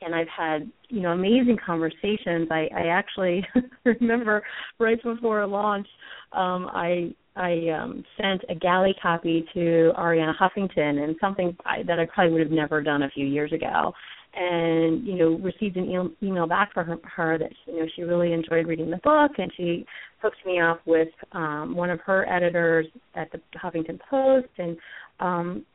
and 0.00 0.14
I've 0.14 0.28
had, 0.28 0.70
you 0.88 1.00
know, 1.00 1.10
amazing 1.10 1.58
conversations. 1.64 2.48
I, 2.50 2.68
I 2.76 2.86
actually 2.88 3.46
remember 3.84 4.42
right 4.78 5.00
before 5.02 5.46
launch, 5.46 5.86
um, 6.32 6.68
I 6.72 7.14
I 7.34 7.68
um, 7.80 8.04
sent 8.20 8.42
a 8.50 8.54
galley 8.54 8.94
copy 9.00 9.46
to 9.54 9.92
Arianna 9.98 10.34
Huffington, 10.36 11.02
and 11.02 11.16
something 11.18 11.56
I, 11.64 11.82
that 11.84 11.98
I 11.98 12.06
probably 12.12 12.32
would 12.32 12.42
have 12.42 12.50
never 12.50 12.82
done 12.82 13.04
a 13.04 13.10
few 13.10 13.26
years 13.26 13.52
ago. 13.52 13.92
And 14.34 15.06
you 15.06 15.16
know, 15.16 15.38
received 15.38 15.76
an 15.76 15.84
e- 15.84 16.26
email 16.26 16.46
back 16.46 16.72
from 16.72 16.86
her, 16.86 16.98
her 17.04 17.38
that 17.38 17.50
you 17.66 17.80
know 17.80 17.86
she 17.94 18.02
really 18.02 18.32
enjoyed 18.32 18.66
reading 18.66 18.90
the 18.90 18.96
book, 18.98 19.32
and 19.36 19.52
she 19.56 19.84
hooked 20.22 20.44
me 20.46 20.58
up 20.58 20.80
with 20.86 21.08
um, 21.32 21.74
one 21.74 21.90
of 21.90 22.00
her 22.00 22.26
editors 22.32 22.86
at 23.14 23.30
the 23.30 23.40
Huffington 23.62 23.98
Post, 24.08 24.48
and 24.56 24.76
um, 25.20 25.66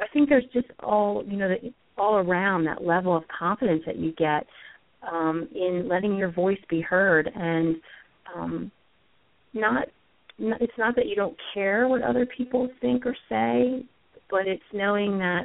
I 0.00 0.06
think 0.12 0.28
there's 0.28 0.44
just 0.52 0.66
all 0.82 1.22
you 1.28 1.36
know 1.36 1.48
the, 1.48 1.72
all 1.96 2.16
around 2.16 2.64
that 2.64 2.84
level 2.84 3.16
of 3.16 3.22
confidence 3.28 3.82
that 3.86 3.98
you 3.98 4.12
get 4.12 4.46
um, 5.10 5.48
in 5.54 5.88
letting 5.88 6.16
your 6.16 6.32
voice 6.32 6.58
be 6.68 6.80
heard, 6.80 7.30
and 7.34 7.76
um, 8.34 8.72
not 9.54 9.88
it's 10.38 10.72
not 10.78 10.94
that 10.96 11.06
you 11.06 11.14
don't 11.14 11.36
care 11.54 11.88
what 11.88 12.02
other 12.02 12.26
people 12.26 12.68
think 12.80 13.06
or 13.06 13.16
say, 13.28 13.84
but 14.30 14.46
it's 14.46 14.62
knowing 14.72 15.18
that 15.18 15.44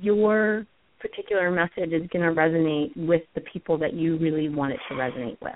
your 0.00 0.66
particular 1.00 1.50
message 1.50 1.92
is 1.92 2.08
going 2.12 2.24
to 2.24 2.40
resonate 2.40 2.96
with 2.96 3.22
the 3.34 3.40
people 3.40 3.78
that 3.78 3.94
you 3.94 4.18
really 4.18 4.48
want 4.48 4.72
it 4.72 4.80
to 4.88 4.94
resonate 4.94 5.40
with. 5.40 5.52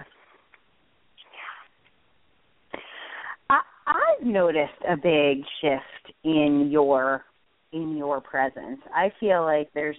I, 3.51 3.61
I've 3.87 4.27
noticed 4.27 4.73
a 4.89 4.97
big 4.97 5.45
shift 5.61 6.15
in 6.25 6.69
your 6.71 7.25
in 7.73 7.97
your 7.97 8.21
presence. 8.21 8.81
I 8.95 9.13
feel 9.21 9.43
like 9.43 9.69
there's 9.75 9.97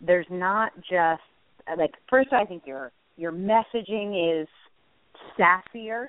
there's 0.00 0.26
not 0.30 0.72
just 0.78 1.22
like 1.76 1.92
first 2.08 2.32
I 2.32 2.44
think 2.44 2.62
your 2.66 2.92
your 3.16 3.32
messaging 3.32 4.42
is 4.42 4.48
sassier 5.38 6.06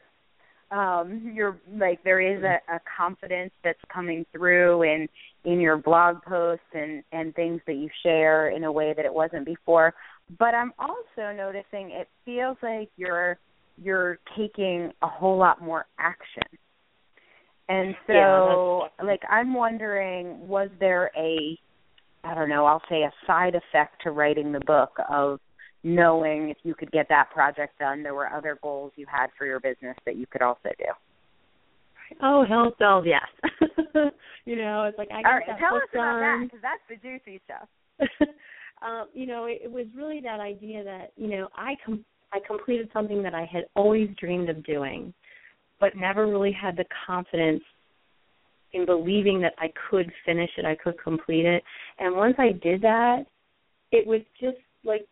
um 0.72 1.32
you're 1.36 1.58
like 1.78 2.04
there 2.04 2.22
is 2.22 2.44
a, 2.44 2.60
a 2.74 2.80
confidence 2.98 3.52
that's 3.64 3.80
coming 3.94 4.26
through 4.32 4.84
in 4.84 5.08
in 5.46 5.60
your 5.60 5.78
blog 5.78 6.22
posts 6.24 6.66
and 6.74 7.04
and 7.12 7.34
things 7.36 7.62
that 7.66 7.74
you 7.76 7.90
share 8.04 8.50
in 8.50 8.64
a 8.64 8.72
way 8.72 8.94
that 8.96 9.06
it 9.06 9.14
wasn't 9.14 9.46
before. 9.46 9.94
But 10.38 10.54
i'm 10.54 10.74
also 10.80 11.34
noticing 11.36 11.92
it 11.92 12.08
feels 12.26 12.58
like 12.62 12.90
you're 12.98 13.38
you're 13.82 14.20
taking 14.38 14.92
a 15.02 15.08
whole 15.08 15.38
lot 15.38 15.62
more 15.62 15.86
action. 15.98 16.44
And 17.70 17.96
so 18.06 18.14
Yeah, 19.00 19.06
like 19.06 19.22
i'm 19.30 19.54
wondering 19.54 20.48
was 20.48 20.70
there 20.80 21.12
a 21.16 21.58
i 22.24 22.34
don't 22.34 22.50
know 22.50 22.66
i'll 22.66 22.82
say 22.90 23.04
a 23.04 23.12
side 23.26 23.56
effect 23.56 24.02
to 24.04 24.12
writing 24.12 24.52
the 24.52 24.60
book 24.62 24.92
of 25.10 25.40
knowing 25.84 26.50
if 26.50 26.58
you 26.64 26.76
could 26.76 26.92
get 26.92 27.08
that 27.10 27.30
project 27.32 27.80
done, 27.80 28.04
there 28.04 28.14
were 28.14 28.32
other 28.32 28.58
goals 28.62 28.92
you 28.96 29.06
had 29.10 29.28
for 29.38 29.46
your 29.46 29.60
business 29.60 29.96
that 30.06 30.16
you 30.16 30.26
could 30.28 30.42
also 30.42 30.70
do. 30.78 30.86
Oh, 32.22 32.44
hell 32.48 32.74
bells, 32.80 33.06
yes. 33.08 33.28
you 34.46 34.56
know, 34.56 34.86
it's 34.86 34.98
like 34.98 35.10
I 35.12 35.22
got 35.22 35.26
All 35.26 35.38
right, 35.38 35.48
that 35.48 35.60
tell 35.60 35.76
us 35.76 35.84
about 35.94 36.20
that 36.20 36.40
because 36.44 36.60
that's 36.62 36.82
the 36.90 36.96
juicy 36.96 37.42
stuff. 37.46 37.70
um, 38.82 39.08
you 39.14 39.28
know, 39.28 39.46
it, 39.46 39.62
it 39.64 39.72
was 39.72 39.86
really 39.96 40.20
that 40.22 40.40
idea 40.40 40.84
that 40.84 41.12
you 41.16 41.28
know 41.28 41.48
I 41.56 41.76
com- 41.86 42.06
I 42.34 42.40
completed 42.46 42.90
something 42.94 43.22
that 43.24 43.34
I 43.34 43.48
had 43.52 43.66
always 43.76 44.10
dreamed 44.20 44.50
of 44.50 44.64
doing, 44.66 45.14
but 45.80 45.96
never 45.96 46.28
really 46.28 46.52
had 46.52 46.76
the 46.76 46.86
confidence 47.06 47.64
in 48.74 48.86
believing 48.86 49.42
that 49.42 49.54
I 49.58 49.72
could 49.90 50.12
finish 50.26 50.50
it, 50.58 50.66
I 50.66 50.76
could 50.76 50.96
complete 51.02 51.46
it. 51.46 51.64
And 51.98 52.16
once 52.16 52.36
I 52.38 52.52
did 52.52 52.82
that, 52.82 53.26
it 53.92 54.06
was 54.06 54.22
just 54.40 54.58
like 54.84 55.08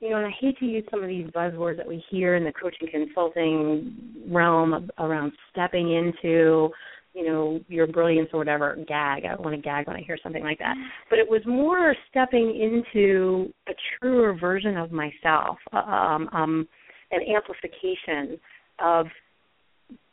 you 0.00 0.08
know, 0.08 0.16
and 0.16 0.26
I 0.26 0.30
hate 0.40 0.58
to 0.58 0.64
use 0.64 0.84
some 0.90 1.02
of 1.02 1.08
these 1.08 1.26
buzzwords 1.26 1.76
that 1.76 1.86
we 1.86 2.02
hear 2.10 2.36
in 2.36 2.44
the 2.44 2.52
coaching 2.52 2.88
consulting 2.90 4.24
realm 4.28 4.90
around 4.98 5.32
stepping 5.52 5.92
into, 5.92 6.70
you 7.12 7.26
know, 7.26 7.60
your 7.68 7.86
brilliance 7.86 8.30
or 8.32 8.38
whatever. 8.38 8.76
Gag. 8.88 9.24
I 9.26 9.34
want 9.38 9.54
to 9.54 9.60
gag 9.60 9.86
when 9.86 9.96
I 9.96 10.00
hear 10.00 10.16
something 10.22 10.42
like 10.42 10.58
that. 10.58 10.74
But 11.10 11.18
it 11.18 11.28
was 11.28 11.42
more 11.46 11.94
stepping 12.10 12.58
into 12.58 13.52
a 13.68 13.72
truer 13.98 14.34
version 14.38 14.78
of 14.78 14.90
myself, 14.90 15.58
um, 15.72 16.28
um, 16.32 16.68
an 17.10 17.20
amplification 17.36 18.40
of 18.82 19.06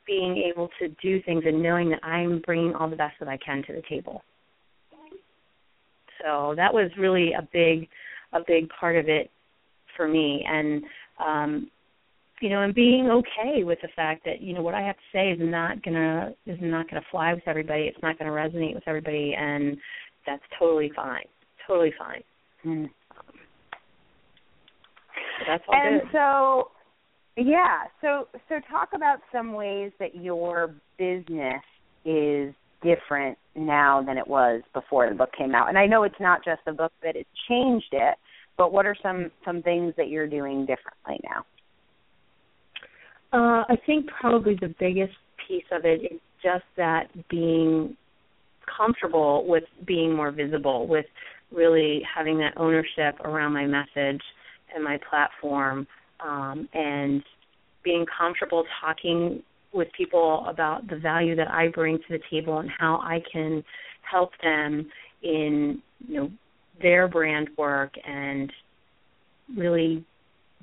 being 0.06 0.51
able 0.51 0.70
to 0.79 0.89
do 1.01 1.22
things 1.24 1.44
and 1.46 1.63
knowing 1.63 1.89
that 1.91 2.03
I'm 2.03 2.41
bringing 2.46 2.75
all 2.75 2.89
the 2.89 2.96
best 2.98 3.15
that 3.20 3.29
I 3.29 3.38
can 3.38 3.63
to 3.67 3.74
the 3.74 3.84
table. 3.89 4.22
So 6.22 6.56
that 6.58 6.74
was 6.74 6.89
really 6.98 7.32
a 7.34 7.48
big, 7.53 7.88
a 8.34 8.39
big 8.46 8.67
part 8.79 8.98
of 8.98 9.08
it 9.08 9.29
for 9.98 10.08
me, 10.08 10.46
and 10.48 10.84
um, 11.20 11.72
you 12.39 12.50
know, 12.50 12.62
and 12.62 12.74
being 12.74 13.10
okay 13.10 13.63
with 13.63 13.80
the 13.82 13.89
fact 13.96 14.24
that 14.25 14.42
you 14.42 14.54
know 14.54 14.62
what 14.62 14.75
I 14.75 14.82
have 14.82 14.96
to 14.96 15.01
say 15.12 15.32
is 15.32 15.39
not 15.42 15.84
gonna 15.84 16.34
is 16.46 16.60
not 16.62 16.89
gonna 16.89 17.01
fly 17.12 17.34
with 17.34 17.44
everybody. 17.48 17.84
It's 17.84 18.01
not 18.01 18.18
gonna 18.20 18.32
resonate 18.32 18.75
with 18.75 18.84
everybody, 18.88 19.36
and 19.38 19.77
that's 20.25 20.44
totally 20.60 20.92
fine. 20.96 21.25
Totally 21.68 21.94
fine. 21.98 22.22
Hmm. 22.63 22.86
So 25.39 25.46
that's 25.48 25.63
all 25.68 25.75
And 25.75 26.01
good. 26.01 26.10
so, 26.12 26.72
yeah, 27.38 27.84
so 28.01 28.27
so 28.48 28.56
talk 28.70 28.89
about 28.94 29.20
some 29.32 29.54
ways 29.54 29.92
that 30.00 30.16
your 30.16 30.75
business 30.98 31.62
is 32.06 32.54
different 32.84 33.38
now 33.56 34.04
than 34.06 34.18
it 34.18 34.27
was 34.27 34.62
before 34.74 35.10
the 35.10 35.16
book 35.16 35.30
came 35.38 35.56
out. 35.56 35.70
And 35.70 35.77
I 35.77 35.88
know 35.88 36.04
it's 36.04 36.20
not 36.20 36.44
just 36.46 36.62
the 36.66 36.72
book 36.72 36.92
that 37.04 37.16
it 37.16 37.27
changed 37.50 37.89
it, 37.92 38.16
but 38.58 38.72
what 38.72 38.86
are 38.86 38.96
some 39.02 39.32
some 39.46 39.62
things 39.62 39.94
that 39.98 40.10
you're 40.10 40.28
doing 40.28 40.66
differently 40.66 41.20
now? 41.24 41.46
Uh, 43.34 43.64
I 43.70 43.78
think 43.86 44.08
probably 44.08 44.56
the 44.60 44.74
biggest 44.80 45.14
piece 45.48 45.66
of 45.72 45.86
it 45.86 46.02
is 46.04 46.20
just 46.44 46.64
that 46.78 47.08
being 47.30 47.96
comfortable 48.78 49.46
with 49.48 49.64
being 49.86 50.16
more 50.16 50.32
visible, 50.32 50.88
with 50.88 51.06
really 51.52 52.02
having 52.14 52.38
that 52.40 52.54
ownership 52.58 53.20
around 53.24 53.54
my 53.54 53.66
message 53.66 54.22
and 54.74 54.84
my 54.84 54.98
platform, 55.10 55.88
um, 56.20 56.68
and 56.74 57.24
being 57.84 58.06
comfortable 58.18 58.64
talking 58.82 59.42
with 59.74 59.88
people 59.96 60.46
about 60.48 60.88
the 60.90 60.98
value 60.98 61.36
that 61.36 61.50
I 61.50 61.68
bring 61.68 61.98
to 61.98 62.04
the 62.10 62.20
table 62.32 62.60
and 62.60 62.70
how 62.78 62.98
I 62.98 63.22
can 63.32 63.64
help 64.10 64.32
them 64.42 64.90
in 65.24 65.82
you 66.08 66.16
know 66.16 66.32
their 66.81 67.07
brand 67.07 67.50
work 67.57 67.93
and 68.05 68.51
really 69.55 70.05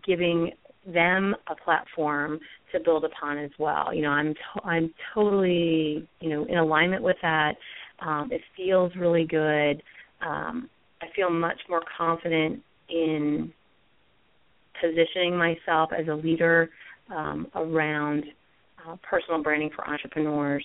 giving 0.07 0.53
them 0.87 1.35
a 1.49 1.55
platform 1.55 2.39
to 2.73 2.81
build 2.81 3.05
upon 3.05 3.39
as 3.39 3.51
well. 3.59 3.95
You 3.95 4.03
know, 4.03 4.11
I'm 4.11 4.35
to- 4.35 4.65
I'm 4.65 4.95
totally 5.15 6.07
you 6.21 6.29
know 6.29 6.45
in 6.45 6.59
alignment 6.59 7.03
with 7.03 7.17
that. 7.23 7.57
Um, 8.01 8.31
it 8.33 8.43
feels 8.57 8.95
really 8.97 9.25
good. 9.25 9.83
Um, 10.21 10.69
I 11.01 11.07
feel 11.15 11.31
much 11.31 11.61
more 11.69 11.83
confident 11.97 12.63
in 12.89 13.53
positioning 14.81 15.37
myself 15.37 15.91
as 15.97 16.09
a 16.09 16.15
leader 16.15 16.71
um, 17.15 17.47
around 17.55 18.25
uh, 18.87 18.97
personal 19.09 19.43
branding 19.43 19.71
for 19.75 19.89
entrepreneurs. 19.89 20.65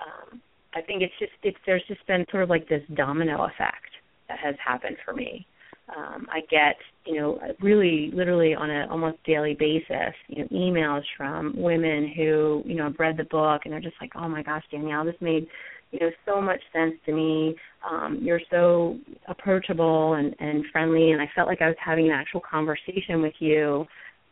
Um, 0.00 0.40
I 0.74 0.80
think 0.80 1.02
it's 1.02 1.14
just 1.18 1.32
it's 1.42 1.58
there's 1.66 1.82
just 1.86 2.04
been 2.06 2.24
sort 2.30 2.42
of 2.42 2.50
like 2.50 2.68
this 2.68 2.82
domino 2.94 3.44
effect 3.44 3.89
that 4.30 4.38
has 4.38 4.54
happened 4.64 4.96
for 5.04 5.12
me. 5.12 5.46
Um, 5.94 6.26
I 6.30 6.40
get 6.48 6.76
you 7.04 7.20
know 7.20 7.40
really 7.60 8.10
literally 8.14 8.54
on 8.54 8.70
a 8.70 8.86
almost 8.88 9.18
daily 9.26 9.56
basis 9.58 10.14
you 10.28 10.42
know 10.42 10.48
emails 10.52 11.02
from 11.16 11.52
women 11.56 12.12
who 12.16 12.62
you 12.64 12.76
know 12.76 12.84
have 12.84 12.94
read 12.98 13.16
the 13.16 13.24
book 13.24 13.62
and 13.64 13.72
they're 13.72 13.80
just 13.80 13.96
like 14.00 14.12
oh 14.14 14.28
my 14.28 14.42
gosh 14.42 14.62
Danielle 14.70 15.04
this 15.04 15.16
made 15.20 15.48
you 15.90 15.98
know 15.98 16.10
so 16.26 16.40
much 16.40 16.60
sense 16.72 16.94
to 17.06 17.12
me 17.12 17.56
um 17.90 18.20
you're 18.22 18.40
so 18.52 18.98
approachable 19.26 20.14
and 20.14 20.36
and 20.38 20.64
friendly 20.70 21.10
and 21.10 21.20
I 21.20 21.28
felt 21.34 21.48
like 21.48 21.60
I 21.60 21.66
was 21.66 21.76
having 21.84 22.06
an 22.06 22.12
actual 22.12 22.42
conversation 22.48 23.20
with 23.20 23.34
you 23.40 23.84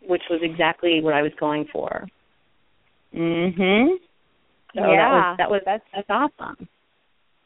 which 0.06 0.22
was 0.30 0.40
exactly 0.44 1.00
what 1.02 1.14
I 1.14 1.22
was 1.22 1.32
going 1.40 1.66
for. 1.72 2.06
Mhm. 3.12 3.96
So 4.76 4.80
yeah, 4.80 4.96
that 4.96 5.10
was, 5.10 5.36
that 5.38 5.50
was 5.50 5.62
that's 5.64 5.84
that's 5.92 6.10
awesome. 6.10 6.68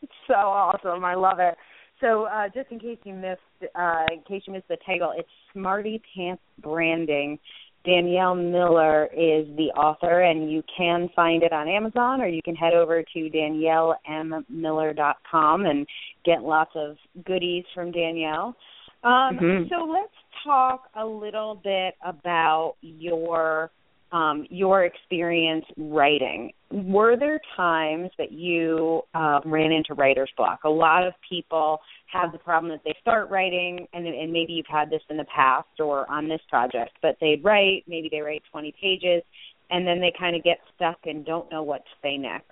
It's 0.03 0.13
so 0.27 0.35
awesome. 0.35 1.05
I 1.05 1.15
love 1.15 1.39
it. 1.39 1.55
So 2.03 2.25
uh, 2.25 2.49
just 2.53 2.71
in 2.71 2.81
case 2.81 2.99
you 3.05 3.15
missed, 3.15 3.41
uh, 3.75 4.05
in 4.13 4.21
case 4.29 4.43
you 4.47 4.53
missed 4.53 4.69
the 4.69 4.77
title, 4.85 5.15
it's 5.17 5.31
Smarty 5.53 6.03
Pants 6.15 6.43
Branding. 6.61 7.39
Danielle 7.85 8.35
Miller 8.35 9.07
is 9.07 9.47
the 9.57 9.73
author, 9.77 10.23
and 10.23 10.51
you 10.51 10.63
can 10.77 11.09
find 11.17 11.43
it 11.43 11.53
on 11.53 11.69
Amazon, 11.69 12.21
or 12.21 12.29
you 12.29 12.43
can 12.43 12.55
head 12.55 12.75
over 12.75 13.03
to 13.03 13.31
daniellemiller.com 13.31 15.67
and 15.67 15.87
get 16.25 16.43
lots 16.43 16.71
of 16.77 16.97
goodies 17.25 17.65
from 17.75 17.91
Danielle. 17.91 18.55
Um, 19.03 19.37
Mhm. 19.39 19.69
So 19.69 19.85
let's 19.85 20.15
talk 20.45 20.91
a 20.95 21.05
little 21.05 21.57
bit 21.57 21.97
about 22.03 22.77
your 22.83 23.73
um, 24.13 24.47
your 24.51 24.85
experience 24.85 25.65
writing. 25.77 26.53
Were 26.71 27.17
there 27.17 27.41
times 27.57 28.11
that 28.19 28.31
you 28.31 29.03
uh, 29.15 29.41
ran 29.45 29.73
into 29.73 29.95
writer's 29.95 30.31
block? 30.37 30.61
A 30.65 30.69
lot 30.71 31.07
of 31.07 31.15
people 31.29 31.81
have 32.13 32.31
the 32.31 32.39
problem 32.39 32.71
that 32.71 32.83
they 32.85 32.95
start 33.01 33.31
writing, 33.31 33.87
and, 33.93 34.07
and 34.07 34.33
maybe 34.33 34.53
you've 34.53 34.67
had 34.67 34.91
this 34.91 35.01
in 35.09 35.17
the 35.17 35.25
past 35.35 35.81
or 35.81 36.11
on 36.11 36.29
this 36.29 36.41
project, 36.49 36.93
but 37.01 37.17
they 37.21 37.41
write, 37.43 37.85
maybe 37.89 38.09
they 38.11 38.21
write 38.21 38.43
20 38.51 38.75
pages, 38.81 39.23
and 39.71 39.87
then 39.87 40.01
they 40.01 40.13
kind 40.19 40.37
of 40.37 40.45
get 40.45 40.59
stuck 40.77 40.99
and 41.05 41.25
don't 41.25 41.51
know 41.51 41.63
what 41.63 41.83
to 41.85 41.91
say 42.03 42.19
next. 42.19 42.51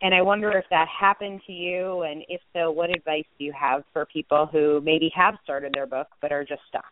And 0.00 0.14
I 0.14 0.22
wonder 0.22 0.50
if 0.52 0.64
that 0.70 0.86
happened 0.88 1.40
to 1.46 1.52
you, 1.52 2.02
and 2.02 2.22
if 2.28 2.40
so, 2.54 2.70
what 2.70 2.88
advice 2.88 3.24
do 3.38 3.44
you 3.44 3.52
have 3.52 3.82
for 3.92 4.06
people 4.06 4.48
who 4.50 4.80
maybe 4.82 5.10
have 5.14 5.34
started 5.42 5.72
their 5.74 5.86
book 5.86 6.06
but 6.22 6.32
are 6.32 6.44
just 6.44 6.62
stuck? 6.68 6.84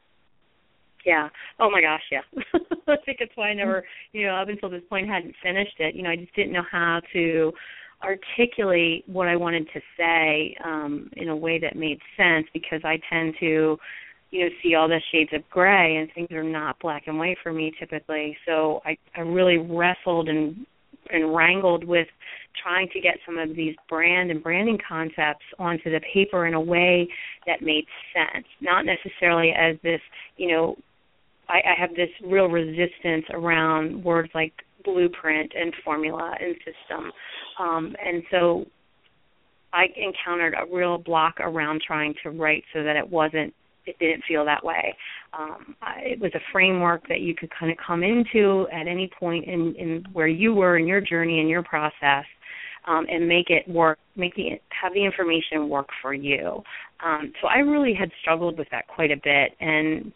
Yeah. 1.07 1.29
Oh 1.61 1.71
my 1.71 1.81
gosh, 1.81 2.03
yeah. 2.11 2.23
I 2.89 2.97
think 3.07 3.19
it's 3.21 3.33
why 3.37 3.51
I 3.51 3.55
never, 3.55 3.85
you 4.13 4.27
know, 4.27 4.35
up 4.35 4.49
until 4.49 4.69
this 4.69 4.83
point 4.91 5.09
hadn't 5.09 5.37
finished 5.43 5.77
it. 5.79 5.95
You 5.95 6.03
know, 6.03 6.11
I 6.11 6.17
just 6.17 6.35
didn't 6.35 6.53
know 6.53 6.65
how 6.71 7.01
to 7.13 7.53
articulate 8.03 9.05
what 9.07 9.29
I 9.29 9.37
wanted 9.37 9.67
to 9.73 9.81
say 9.97 10.55
um 10.65 11.09
in 11.17 11.29
a 11.31 11.37
way 11.37 11.59
that 11.59 11.77
made 11.77 11.99
sense 12.17 12.47
because 12.53 12.81
I 12.85 12.99
tend 13.11 13.35
to 13.41 13.79
you 14.31 14.45
know 14.45 14.49
see 14.63 14.75
all 14.75 14.89
the 14.89 15.01
shades 15.13 15.31
of 15.33 15.49
gray 15.49 15.97
and 15.97 16.11
things 16.15 16.31
are 16.33 16.43
not 16.43 16.79
black 16.81 17.05
and 17.07 17.19
white 17.19 17.39
for 17.43 17.53
me 17.53 17.73
typically 17.79 18.37
so 18.47 18.81
i 18.85 18.97
i 19.17 19.21
really 19.21 19.57
wrestled 19.57 20.29
and 20.29 20.67
and 21.11 21.35
wrangled 21.35 21.85
with 21.85 22.09
trying 22.61 22.89
to 22.93 23.01
get 23.01 23.15
some 23.25 23.39
of 23.39 23.55
these 23.55 23.75
brand 23.89 24.31
and 24.31 24.43
branding 24.43 24.79
concepts 24.87 25.45
onto 25.59 25.91
the 25.91 26.01
paper 26.13 26.47
in 26.47 26.55
a 26.55 26.61
way 26.61 27.09
that 27.47 27.63
made 27.63 27.85
sense 28.13 28.47
not 28.61 28.85
necessarily 28.85 29.53
as 29.57 29.77
this 29.83 30.01
you 30.37 30.49
know 30.49 30.77
i 31.49 31.59
i 31.59 31.81
have 31.81 31.91
this 31.91 32.11
real 32.25 32.47
resistance 32.47 33.25
around 33.31 34.03
words 34.03 34.29
like 34.35 34.53
blueprint 34.85 35.53
and 35.59 35.75
formula 35.85 36.35
and 36.41 36.55
system 36.59 37.11
um 37.59 37.95
and 38.05 38.23
so 38.31 38.65
i 39.73 39.87
encountered 39.97 40.55
a 40.55 40.75
real 40.75 40.99
block 40.99 41.35
around 41.41 41.81
trying 41.87 42.15
to 42.23 42.31
write 42.31 42.65
so 42.73 42.83
that 42.83 42.97
it 42.97 43.09
wasn't 43.09 43.53
it 43.87 43.99
didn't 43.99 44.25
feel 44.27 44.45
that 44.45 44.65
way. 44.65 44.95
Um, 45.33 45.77
it 45.99 46.21
was 46.21 46.33
a 46.35 46.41
framework 46.53 47.07
that 47.09 47.21
you 47.21 47.35
could 47.35 47.51
kind 47.59 47.71
of 47.71 47.79
come 47.85 48.03
into 48.03 48.67
at 48.73 48.87
any 48.87 49.11
point 49.19 49.47
in, 49.47 49.75
in 49.77 50.05
where 50.13 50.27
you 50.27 50.55
were 50.55 50.77
in 50.77 50.87
your 50.87 51.01
journey 51.01 51.41
and 51.41 51.49
your 51.49 51.63
process, 51.63 52.25
um, 52.87 53.07
and 53.11 53.27
make 53.27 53.51
it 53.51 53.69
work, 53.69 53.99
make 54.17 54.35
the 54.37 54.61
have 54.81 54.93
the 54.93 55.05
information 55.05 55.69
work 55.69 55.89
for 56.01 56.15
you. 56.15 56.63
Um, 57.05 57.33
so 57.41 57.49
I 57.49 57.59
really 57.59 57.95
had 57.95 58.11
struggled 58.21 58.59
with 58.59 58.69
that 58.71 58.87
quite 58.89 59.11
a 59.11 59.17
bit, 59.17 59.53
and 59.61 60.13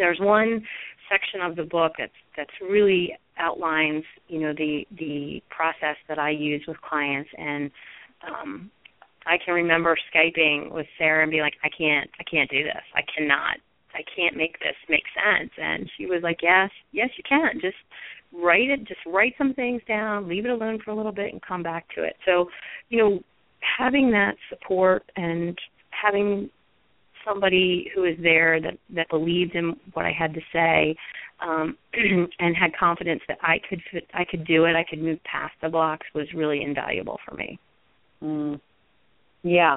there's 0.00 0.18
one 0.20 0.62
section 1.10 1.40
of 1.40 1.56
the 1.56 1.64
book 1.64 1.92
that's 1.98 2.12
that's 2.36 2.50
really 2.62 3.12
outlines 3.38 4.04
you 4.28 4.40
know 4.40 4.52
the 4.52 4.84
the 4.98 5.42
process 5.50 5.96
that 6.08 6.18
I 6.18 6.30
use 6.30 6.62
with 6.66 6.80
clients 6.80 7.30
and 7.38 7.70
um 8.26 8.70
I 9.26 9.36
can 9.44 9.54
remember 9.54 9.96
Skyping 10.14 10.72
with 10.72 10.86
Sarah 10.98 11.22
and 11.22 11.30
be 11.30 11.40
like, 11.40 11.54
I 11.62 11.68
can't, 11.68 12.10
I 12.18 12.24
can't 12.24 12.50
do 12.50 12.62
this. 12.64 12.82
I 12.94 13.02
cannot, 13.16 13.58
I 13.94 14.00
can't 14.16 14.36
make 14.36 14.58
this 14.60 14.76
make 14.88 15.04
sense. 15.14 15.50
And 15.60 15.90
she 15.96 16.06
was 16.06 16.20
like, 16.22 16.38
Yes, 16.42 16.70
yes, 16.92 17.10
you 17.16 17.24
can. 17.28 17.60
Just 17.60 17.76
write 18.32 18.70
it. 18.70 18.86
Just 18.86 19.00
write 19.06 19.34
some 19.36 19.54
things 19.54 19.82
down. 19.86 20.28
Leave 20.28 20.46
it 20.46 20.50
alone 20.50 20.78
for 20.84 20.90
a 20.90 20.96
little 20.96 21.12
bit 21.12 21.32
and 21.32 21.42
come 21.42 21.62
back 21.62 21.86
to 21.94 22.02
it. 22.02 22.16
So, 22.24 22.48
you 22.88 22.98
know, 22.98 23.20
having 23.78 24.10
that 24.12 24.36
support 24.48 25.04
and 25.16 25.56
having 25.90 26.50
somebody 27.26 27.90
who 27.94 28.02
was 28.02 28.16
there 28.22 28.60
that 28.60 28.78
that 28.94 29.08
believed 29.08 29.54
in 29.54 29.76
what 29.92 30.04
I 30.04 30.12
had 30.12 30.34
to 30.34 30.40
say 30.52 30.96
um 31.40 31.76
and 32.38 32.56
had 32.56 32.76
confidence 32.78 33.22
that 33.28 33.38
I 33.42 33.60
could 33.68 33.80
I 34.14 34.24
could 34.24 34.46
do 34.46 34.64
it 34.64 34.76
I 34.76 34.84
could 34.88 35.02
move 35.02 35.18
past 35.24 35.54
the 35.62 35.68
blocks 35.68 36.06
was 36.14 36.26
really 36.34 36.62
invaluable 36.62 37.18
for 37.26 37.34
me. 37.34 37.58
Mm. 38.22 38.60
Yeah. 39.42 39.76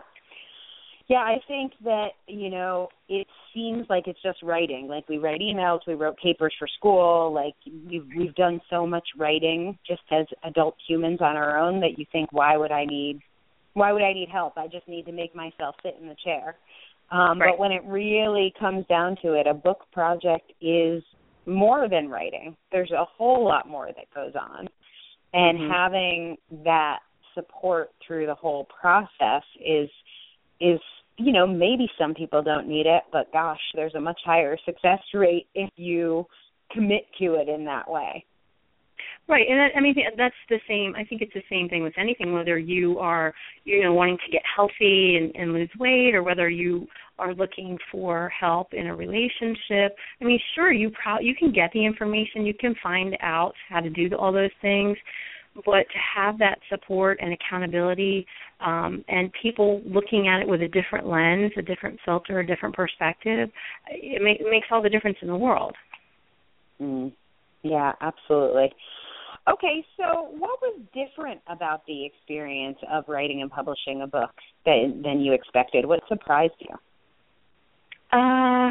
Yeah, 1.10 1.18
I 1.18 1.36
think 1.48 1.74
that, 1.84 2.10
you 2.28 2.50
know, 2.50 2.88
it 3.10 3.28
seems 3.54 3.86
like 3.90 4.08
it's 4.08 4.22
just 4.24 4.42
writing. 4.42 4.88
Like 4.88 5.08
we 5.10 5.18
write 5.18 5.42
emails, 5.42 5.80
we 5.86 5.96
wrote 5.96 6.18
papers 6.18 6.54
for 6.58 6.68
school, 6.78 7.34
like 7.34 7.56
we've 7.90 8.08
we've 8.18 8.36
done 8.36 8.62
so 8.70 8.88
much 8.88 9.08
writing 9.18 9.78
just 9.86 10.02
as 10.12 10.26
adult 10.46 10.76
humans 10.88 11.20
on 11.20 11.36
our 11.36 11.60
own 11.60 11.82
that 11.82 12.00
you 12.00 12.06
think 12.12 12.32
why 12.32 12.56
would 12.56 12.72
I 12.72 12.86
need 12.86 13.20
why 13.74 13.92
would 13.92 14.02
I 14.02 14.14
need 14.14 14.30
help? 14.30 14.58
I 14.58 14.68
just 14.68 14.88
need 14.88 15.06
to 15.08 15.12
make 15.12 15.36
myself 15.36 15.76
sit 15.84 15.98
in 16.00 16.08
the 16.08 16.16
chair. 16.24 16.56
Um 17.14 17.40
Right. 17.40 17.52
but 17.52 17.60
when 17.60 17.72
it 17.72 17.84
really 17.86 18.54
comes 18.60 18.86
down 18.88 19.16
to 19.22 19.34
it, 19.34 19.48
a 19.48 19.54
book 19.54 19.86
project 19.94 20.52
is 20.60 21.02
more 21.46 21.88
than 21.88 22.10
writing. 22.10 22.58
There's 22.72 22.92
a 22.92 23.06
whole 23.06 23.46
lot 23.46 23.68
more 23.68 23.88
that 23.88 24.14
goes 24.14 24.36
on. 24.36 24.68
And 25.34 25.60
Mhm. 25.60 25.70
having 25.70 26.38
that 26.64 27.00
support 27.34 27.92
through 28.06 28.26
the 28.26 28.36
whole 28.36 28.66
process 28.66 29.44
is 29.60 29.90
is 30.60 30.80
you 31.18 31.32
know 31.32 31.46
maybe 31.48 31.90
some 31.98 32.14
people 32.14 32.42
don't 32.42 32.68
need 32.68 32.86
it 32.86 33.04
but 33.12 33.32
gosh 33.32 33.62
there's 33.74 33.96
a 33.96 34.00
much 34.00 34.20
higher 34.24 34.58
success 34.66 35.02
rate 35.14 35.48
if 35.56 35.70
you 35.76 36.28
commit 36.72 37.06
to 37.20 37.36
it 37.36 37.50
in 37.50 37.66
that 37.66 37.90
way 37.90 38.24
Right, 39.28 39.48
and 39.50 39.58
that, 39.58 39.70
I 39.78 39.80
mean 39.80 39.96
that's 40.18 40.36
the 40.50 40.60
same. 40.68 40.96
I 40.98 41.06
think 41.06 41.22
it's 41.22 41.34
the 41.34 41.44
same 41.50 41.70
thing 41.70 41.82
with 41.82 41.94
anything, 41.98 42.34
whether 42.34 42.58
you 42.58 43.00
are 43.00 43.34
you 43.64 43.82
know 43.82 43.94
wanting 43.94 44.18
to 44.26 44.32
get 44.32 44.42
healthy 44.54 45.16
and, 45.18 45.34
and 45.36 45.54
lose 45.54 45.70
weight, 45.80 46.14
or 46.14 46.24
whether 46.24 46.50
you 46.50 46.88
are 47.20 47.34
looking 47.34 47.78
for 47.92 48.30
help 48.30 48.74
in 48.74 48.88
a 48.88 48.96
relationship. 48.96 49.96
I 50.22 50.26
mean, 50.26 50.40
sure, 50.56 50.72
you 50.72 50.92
pro- 50.92 51.20
you 51.20 51.36
can 51.36 51.52
get 51.52 51.72
the 51.74 51.86
information, 51.86 52.46
you 52.46 52.54
can 52.54 52.76
find 52.82 53.16
out 53.22 53.54
how 53.70 53.80
to 53.80 53.90
do 53.90 54.10
all 54.18 54.32
those 54.32 54.50
things, 54.62 54.98
but 55.66 55.86
to 55.90 56.00
have 56.16 56.40
that 56.40 56.60
support 56.70 57.20
and 57.22 57.34
accountability, 57.34 58.26
um, 58.60 59.04
and 59.08 59.32
people 59.42 59.82
looking 59.86 60.28
at 60.28 60.42
it 60.42 60.48
with 60.48 60.62
a 60.62 60.68
different 60.68 61.08
lens, 61.08 61.52
a 61.58 61.62
different 61.62 62.00
filter, 62.04 62.40
a 62.40 62.46
different 62.46 62.76
perspective, 62.76 63.50
it, 63.92 64.22
it 64.22 64.48
makes 64.50 64.68
all 64.72 64.82
the 64.82 64.90
difference 64.90 65.18
in 65.22 65.28
the 65.28 65.36
world. 65.38 65.76
mm. 66.82 67.12
yeah 67.62 67.94
absolutely 68.02 68.74
okay 69.50 69.86
so 69.98 70.30
what 70.38 70.60
was 70.62 70.80
different 70.94 71.40
about 71.48 71.86
the 71.86 72.06
experience 72.06 72.78
of 72.92 73.04
writing 73.08 73.42
and 73.42 73.52
publishing 73.52 74.02
a 74.02 74.08
book 74.08 74.32
than 74.66 75.02
than 75.04 75.20
you 75.22 75.34
expected 75.34 75.86
what 75.86 76.02
surprised 76.08 76.54
you 76.60 76.76
Uh, 78.14 78.70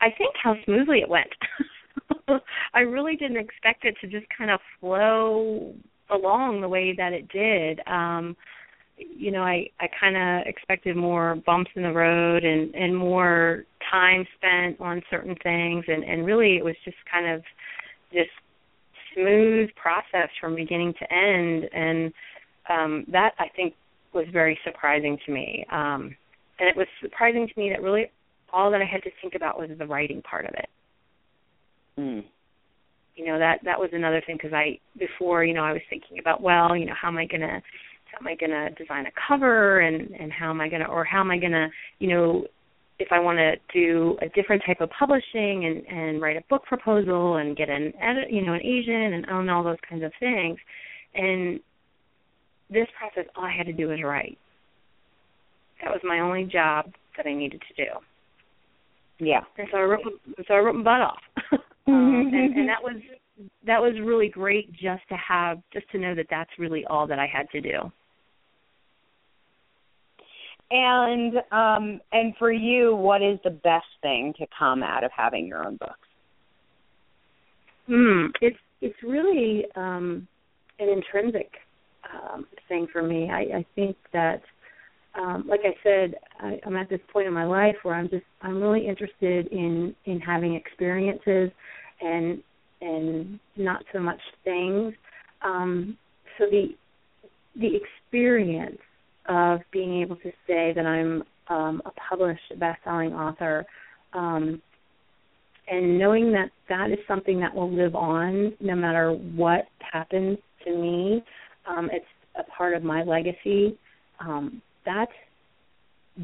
I 0.00 0.10
think 0.16 0.34
how 0.40 0.54
smoothly 0.64 1.00
it 1.00 1.08
went. 1.08 1.26
I 2.74 2.80
really 2.80 3.16
didn't 3.16 3.38
expect 3.38 3.84
it 3.84 3.96
to 4.00 4.06
just 4.06 4.26
kind 4.36 4.50
of 4.50 4.60
flow 4.80 5.74
along 6.10 6.60
the 6.60 6.68
way 6.68 6.94
that 6.96 7.12
it 7.12 7.28
did. 7.28 7.80
Um, 7.88 8.36
you 8.96 9.32
know, 9.32 9.42
I 9.42 9.68
I 9.80 9.88
kind 9.98 10.16
of 10.16 10.46
expected 10.46 10.96
more 10.96 11.36
bumps 11.44 11.72
in 11.74 11.82
the 11.82 11.92
road 11.92 12.44
and 12.44 12.72
and 12.74 12.96
more 12.96 13.64
time 13.90 14.24
spent 14.36 14.80
on 14.80 15.02
certain 15.10 15.34
things, 15.42 15.84
and 15.88 16.04
and 16.04 16.24
really 16.24 16.56
it 16.56 16.64
was 16.64 16.76
just 16.84 16.96
kind 17.10 17.28
of 17.28 17.42
this 18.12 18.28
smooth 19.12 19.70
process 19.74 20.28
from 20.40 20.54
beginning 20.54 20.94
to 21.00 21.12
end, 21.12 21.64
and 21.72 22.12
um, 22.68 23.04
that 23.10 23.32
I 23.40 23.48
think 23.56 23.74
was 24.12 24.26
very 24.32 24.56
surprising 24.64 25.18
to 25.26 25.32
me. 25.32 25.66
Um, 25.72 26.16
and 26.60 26.68
it 26.68 26.76
was 26.76 26.86
surprising 27.02 27.48
to 27.52 27.60
me 27.60 27.70
that 27.70 27.82
really 27.82 28.10
all 28.52 28.70
that 28.70 28.80
I 28.80 28.84
had 28.84 29.02
to 29.02 29.10
think 29.20 29.34
about 29.34 29.58
was 29.58 29.70
the 29.78 29.86
writing 29.86 30.22
part 30.22 30.46
of 30.46 30.54
it. 30.54 30.68
Mm. 31.98 32.24
You 33.16 33.26
know 33.26 33.38
that 33.38 33.60
that 33.64 33.78
was 33.78 33.90
another 33.92 34.22
thing 34.26 34.36
because 34.36 34.52
I 34.52 34.78
before 34.98 35.44
you 35.44 35.54
know 35.54 35.62
I 35.62 35.72
was 35.72 35.82
thinking 35.88 36.18
about 36.18 36.40
well 36.40 36.76
you 36.76 36.86
know 36.86 36.94
how 37.00 37.08
am 37.08 37.18
I 37.18 37.26
gonna 37.26 37.62
how 38.10 38.18
am 38.20 38.26
I 38.26 38.34
gonna 38.34 38.70
design 38.70 39.06
a 39.06 39.12
cover 39.28 39.80
and 39.80 40.10
and 40.10 40.32
how 40.32 40.50
am 40.50 40.60
I 40.60 40.68
gonna 40.68 40.86
or 40.86 41.04
how 41.04 41.20
am 41.20 41.30
I 41.30 41.38
gonna 41.38 41.68
you 42.00 42.08
know 42.08 42.44
if 42.98 43.08
I 43.10 43.18
want 43.18 43.38
to 43.38 43.54
do 43.72 44.16
a 44.22 44.28
different 44.30 44.62
type 44.66 44.80
of 44.80 44.90
publishing 44.90 45.64
and 45.64 45.86
and 45.86 46.20
write 46.20 46.36
a 46.36 46.42
book 46.50 46.64
proposal 46.64 47.36
and 47.36 47.56
get 47.56 47.68
an 47.68 47.92
edit 48.00 48.30
you 48.30 48.44
know 48.44 48.54
an 48.54 48.62
agent 48.62 49.14
and 49.14 49.26
own 49.30 49.48
all 49.48 49.62
those 49.62 49.78
kinds 49.88 50.02
of 50.02 50.12
things 50.18 50.58
and 51.14 51.60
this 52.70 52.86
process 52.98 53.30
all 53.36 53.44
I 53.44 53.54
had 53.56 53.66
to 53.66 53.72
do 53.72 53.88
was 53.88 54.00
write 54.02 54.38
that 55.82 55.90
was 55.90 56.00
my 56.02 56.20
only 56.20 56.44
job 56.44 56.92
that 57.16 57.26
I 57.26 57.34
needed 57.34 57.62
to 57.68 57.84
do 57.84 57.90
Yeah. 59.18 59.40
and 59.58 59.68
so 59.70 59.78
I 59.78 59.82
wrote 59.82 60.00
so 60.46 60.54
I 60.54 60.58
wrote 60.58 60.74
my 60.76 60.82
butt 60.82 61.00
off 61.00 61.22
um, 61.86 62.30
and, 62.32 62.56
and 62.56 62.68
that 62.68 62.82
was 62.82 62.96
that 63.66 63.80
was 63.80 63.94
really 64.02 64.28
great 64.28 64.72
just 64.72 65.02
to 65.08 65.16
have 65.16 65.58
just 65.72 65.90
to 65.92 65.98
know 65.98 66.14
that 66.14 66.26
that's 66.30 66.50
really 66.58 66.84
all 66.86 67.06
that 67.06 67.18
I 67.18 67.26
had 67.26 67.48
to 67.50 67.60
do 67.60 67.92
And 70.70 71.36
um 71.52 72.00
and 72.12 72.34
for 72.38 72.50
you, 72.50 72.96
what 72.96 73.22
is 73.22 73.38
the 73.44 73.50
best 73.50 73.86
thing 74.02 74.32
to 74.38 74.46
come 74.58 74.82
out 74.82 75.04
of 75.04 75.10
having 75.16 75.46
your 75.46 75.66
own 75.66 75.76
books? 75.76 76.08
Hmm. 77.86 78.26
It's 78.40 78.56
it's 78.84 79.02
really 79.02 79.64
um, 79.76 80.28
an 80.78 80.88
intrinsic 80.88 81.50
um, 82.12 82.46
thing 82.68 82.86
for 82.92 83.02
me. 83.02 83.30
I, 83.30 83.58
I 83.58 83.66
think 83.74 83.96
that, 84.12 84.42
um, 85.16 85.44
like 85.48 85.60
I 85.64 85.74
said, 85.82 86.14
I, 86.40 86.58
I'm 86.66 86.76
at 86.76 86.88
this 86.88 87.00
point 87.12 87.26
in 87.26 87.32
my 87.32 87.44
life 87.44 87.76
where 87.82 87.94
I'm 87.94 88.08
just 88.08 88.24
I'm 88.42 88.60
really 88.60 88.86
interested 88.86 89.46
in 89.48 89.94
in 90.06 90.20
having 90.20 90.54
experiences 90.54 91.50
and 92.00 92.42
and 92.80 93.38
not 93.56 93.84
so 93.92 94.00
much 94.00 94.20
things. 94.44 94.94
Um, 95.42 95.96
so 96.38 96.46
the 96.50 96.68
the 97.56 97.70
experience 97.76 98.78
of 99.28 99.60
being 99.72 100.02
able 100.02 100.16
to 100.16 100.30
say 100.46 100.72
that 100.74 100.84
I'm 100.84 101.22
um, 101.48 101.82
a 101.84 101.90
published 102.08 102.58
best-selling 102.58 103.12
author 103.12 103.64
um, 104.12 104.60
and 105.68 105.98
knowing 105.98 106.32
that 106.32 106.50
that 106.68 106.90
is 106.90 106.98
something 107.06 107.40
that 107.40 107.54
will 107.54 107.72
live 107.72 107.94
on 107.94 108.52
no 108.60 108.74
matter 108.74 109.12
what 109.12 109.66
happens 109.92 110.38
to 110.64 110.70
me 110.70 111.22
um 111.66 111.88
it's 111.92 112.04
a 112.38 112.42
part 112.50 112.74
of 112.74 112.82
my 112.82 113.02
legacy 113.02 113.76
um 114.20 114.60
that's 114.84 115.12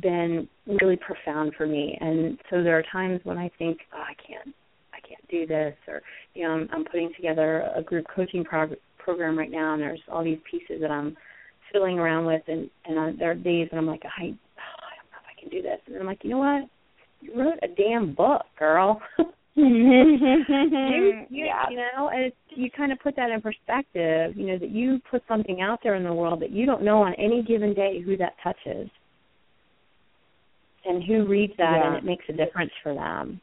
been 0.02 0.48
really 0.66 0.96
profound 0.96 1.54
for 1.56 1.66
me. 1.66 1.96
And 2.00 2.38
so 2.48 2.62
there 2.62 2.78
are 2.78 2.84
times 2.92 3.20
when 3.24 3.38
i 3.38 3.50
think 3.58 3.78
oh, 3.92 4.02
i 4.02 4.14
can't 4.14 4.54
i 4.94 5.00
can't 5.06 5.26
do 5.28 5.46
this 5.46 5.74
or 5.88 6.00
you 6.34 6.46
know 6.46 6.54
i'm, 6.54 6.68
I'm 6.72 6.84
putting 6.84 7.12
together 7.16 7.68
a 7.74 7.82
group 7.82 8.06
coaching 8.14 8.44
prog- 8.44 8.76
program 8.98 9.36
right 9.36 9.50
now 9.50 9.72
and 9.74 9.82
there's 9.82 10.00
all 10.10 10.22
these 10.22 10.38
pieces 10.48 10.80
that 10.80 10.90
i'm 10.90 11.16
fiddling 11.72 11.98
around 11.98 12.26
with 12.26 12.42
and 12.46 12.70
and 12.84 12.98
I, 12.98 13.12
there 13.18 13.32
are 13.32 13.34
days 13.34 13.68
when 13.70 13.78
i'm 13.78 13.86
like 13.86 14.02
i 14.04 14.22
oh, 14.22 14.24
i 14.24 14.94
don't 14.94 15.10
know 15.10 15.18
if 15.18 15.36
i 15.36 15.40
can 15.40 15.50
do 15.50 15.62
this. 15.62 15.80
And 15.86 15.96
i'm 15.96 16.06
like 16.06 16.22
you 16.22 16.30
know 16.30 16.38
what? 16.38 16.68
You 17.20 17.38
wrote 17.38 17.58
a 17.62 17.68
damn 17.68 18.14
book, 18.14 18.42
girl. 18.58 19.00
you, 19.54 19.64
you, 21.28 21.44
yeah. 21.46 21.64
you 21.70 21.76
know, 21.76 22.08
and 22.12 22.24
it's, 22.26 22.36
you 22.50 22.70
kind 22.70 22.92
of 22.92 22.98
put 23.00 23.16
that 23.16 23.30
in 23.30 23.40
perspective. 23.40 24.36
You 24.36 24.46
know 24.46 24.58
that 24.58 24.70
you 24.70 25.00
put 25.10 25.22
something 25.28 25.60
out 25.60 25.80
there 25.82 25.94
in 25.96 26.04
the 26.04 26.12
world 26.12 26.40
that 26.42 26.50
you 26.50 26.66
don't 26.66 26.82
know 26.82 27.02
on 27.02 27.14
any 27.14 27.42
given 27.42 27.74
day 27.74 28.00
who 28.04 28.16
that 28.18 28.34
touches, 28.42 28.88
and 30.84 31.02
who 31.04 31.26
reads 31.26 31.52
that, 31.58 31.78
Yeah. 31.80 31.86
and 31.88 31.96
it 31.96 32.04
makes 32.04 32.24
a 32.28 32.32
difference 32.32 32.72
for 32.82 32.94
them. 32.94 33.40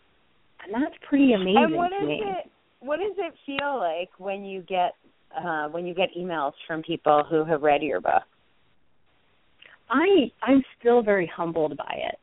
And 0.63 0.74
that's 0.84 0.96
pretty 1.08 1.34
amazing 1.34 1.58
and 1.58 1.76
what 1.76 1.89
to 1.89 1.96
is 2.04 2.08
me. 2.08 2.22
it 2.26 2.52
what 2.80 2.98
does 2.98 3.15
it 3.17 3.34
feel 3.46 3.78
like 3.78 4.10
when 4.17 4.43
you 4.46 4.62
get 4.62 4.93
uh 5.38 5.67
when 5.70 5.86
you 5.86 5.93
get 5.93 6.10
emails 6.17 6.54
from 6.67 6.82
people 6.84 7.24
who 7.30 7.43
have 7.46 7.62
read 7.62 7.82
your 7.84 8.02
book? 8.02 8.24
I 9.89 10.32
I'm 10.41 10.63
still 10.80 11.02
very 11.02 11.30
humbled 11.34 11.78
by 11.78 11.96
it. 12.10 12.15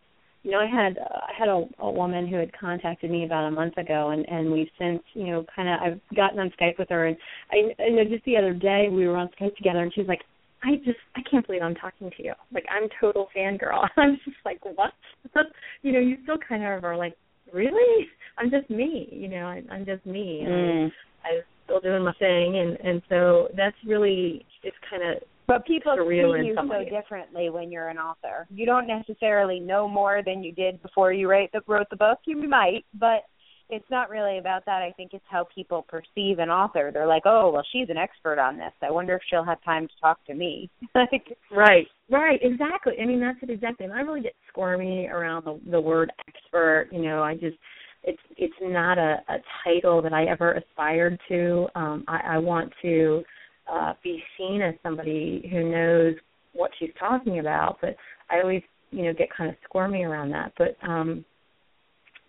You 0.45 0.51
know, 0.51 0.59
I 0.61 0.67
had 0.67 0.99
uh, 0.99 1.21
I 1.29 1.33
had 1.39 1.49
a, 1.49 1.65
a 1.81 1.91
woman 1.91 2.29
who 2.29 2.37
had 2.37 2.53
contacted 2.59 3.11
me 3.11 3.25
about 3.25 3.49
a 3.49 3.51
month 3.51 3.77
ago, 3.79 4.11
and 4.11 4.29
and 4.29 4.53
we've 4.53 4.69
since 4.79 5.03
you 5.15 5.27
know 5.29 5.45
kind 5.57 5.69
of 5.69 5.81
I've 5.81 6.17
gotten 6.17 6.39
on 6.39 6.53
Skype 6.61 6.79
with 6.79 6.91
her, 6.91 7.07
and 7.07 7.17
I 7.51 7.57
you 7.83 7.97
know 7.97 8.05
just 8.05 8.25
the 8.27 8.37
other 8.37 8.53
day 8.53 8.89
we 8.93 9.09
were 9.09 9.17
on 9.17 9.31
Skype 9.41 9.57
together, 9.57 9.83
and 9.83 9.93
she's 9.95 10.07
like, 10.07 10.21
I 10.63 10.77
just 10.85 10.99
I 11.17 11.21
can't 11.31 11.47
believe 11.47 11.63
I'm 11.63 11.75
talking 11.75 12.11
to 12.17 12.23
you. 12.23 12.35
Like 12.53 12.67
I'm 12.71 12.89
total 13.01 13.29
fangirl. 13.37 13.89
I'm 13.97 14.19
just 14.25 14.37
like 14.45 14.61
what? 14.65 14.93
you 15.83 15.93
know, 15.93 16.01
you 16.01 16.19
still 16.23 16.39
kind 16.47 16.63
of 16.63 16.85
are 16.85 16.97
like 16.97 17.15
really? 17.53 18.07
I'm 18.39 18.51
just 18.51 18.69
me. 18.69 19.09
You 19.11 19.29
know, 19.29 19.47
I, 19.47 19.63
I'm 19.71 19.87
just 19.87 20.05
me. 20.05 20.41
And 20.45 20.51
Mm. 20.51 20.93
I'm 21.25 21.43
still 21.65 21.81
doing 21.81 22.05
my 22.05 22.13
thing, 22.19 22.59
and 22.59 22.77
and 22.87 23.03
so 23.09 23.49
that's 23.57 23.77
really 23.87 24.45
it's 24.63 24.77
kind 24.91 25.03
of 25.03 25.23
But 25.47 25.67
people 25.67 25.97
see 26.09 26.17
you 26.17 26.55
so 26.57 26.67
ways. 26.67 26.89
differently 26.91 27.51
when 27.51 27.71
you're 27.71 27.89
an 27.89 27.99
author. 27.99 28.47
You 28.51 28.65
don't 28.65 28.87
necessarily 28.87 29.61
know 29.61 29.87
more 29.87 30.23
than 30.25 30.43
you 30.43 30.53
did 30.53 30.83
before 30.83 31.13
you 31.13 31.29
write 31.29 31.53
the, 31.53 31.61
wrote 31.67 31.91
the 31.91 31.97
book. 31.97 32.19
You 32.25 32.49
might, 32.49 32.85
but 32.99 33.25
it's 33.71 33.85
not 33.91 34.11
really 34.11 34.39
about 34.39 34.65
that. 34.67 34.83
I 34.83 34.93
think 34.97 35.13
it's 35.15 35.25
how 35.29 35.47
people 35.55 35.87
perceive 35.89 36.39
an 36.39 36.51
author. 36.51 36.91
They're 36.93 37.07
like, 37.07 37.23
"Oh, 37.25 37.51
well, 37.51 37.65
she's 37.73 37.89
an 37.89 37.97
expert 37.97 38.39
on 38.39 38.57
this. 38.57 38.73
I 38.83 38.91
wonder 38.91 39.15
if 39.15 39.23
she'll 39.29 39.45
have 39.45 39.63
time 39.63 39.89
to 39.89 39.95
talk 40.01 40.25
to 40.27 40.35
me." 40.35 40.71
like, 40.95 41.37
Right, 41.51 41.87
right, 42.11 42.39
exactly. 42.43 42.95
I 43.01 43.07
mean, 43.07 43.21
that's 43.21 43.39
it 43.43 43.51
exactly. 43.51 43.87
And 43.87 43.95
I 43.95 44.01
really 44.01 44.21
get 44.21 44.35
squirmy 44.49 45.09
around 45.09 45.45
the 45.45 45.61
the 45.71 45.81
word 45.81 46.13
expert. 46.29 46.89
You 46.93 47.03
know, 47.03 47.23
I 47.23 47.35
just 47.35 47.57
it's 48.03 48.21
it's 48.37 48.55
not 48.61 48.99
a, 48.99 49.23
a 49.29 49.39
title 49.65 50.03
that 50.03 50.13
I 50.13 50.25
ever 50.25 50.53
aspired 50.53 51.19
to. 51.29 51.67
Um, 51.75 52.05
I, 52.07 52.35
I 52.35 52.39
want 52.39 52.73
to 52.83 53.23
uh, 53.71 53.95
be 54.03 54.23
seen 54.37 54.63
as 54.63 54.75
somebody 54.83 55.49
who 55.51 55.71
knows 55.71 56.15
what 56.53 56.71
she's 56.79 56.91
talking 56.99 57.39
about, 57.39 57.79
but 57.81 57.97
I 58.31 58.41
always 58.41 58.63
you 58.91 59.05
know 59.05 59.13
get 59.13 59.29
kind 59.37 59.51
of 59.51 59.57
squirmy 59.65 60.05
around 60.05 60.31
that. 60.31 60.53
But 60.59 60.77
um, 60.89 61.25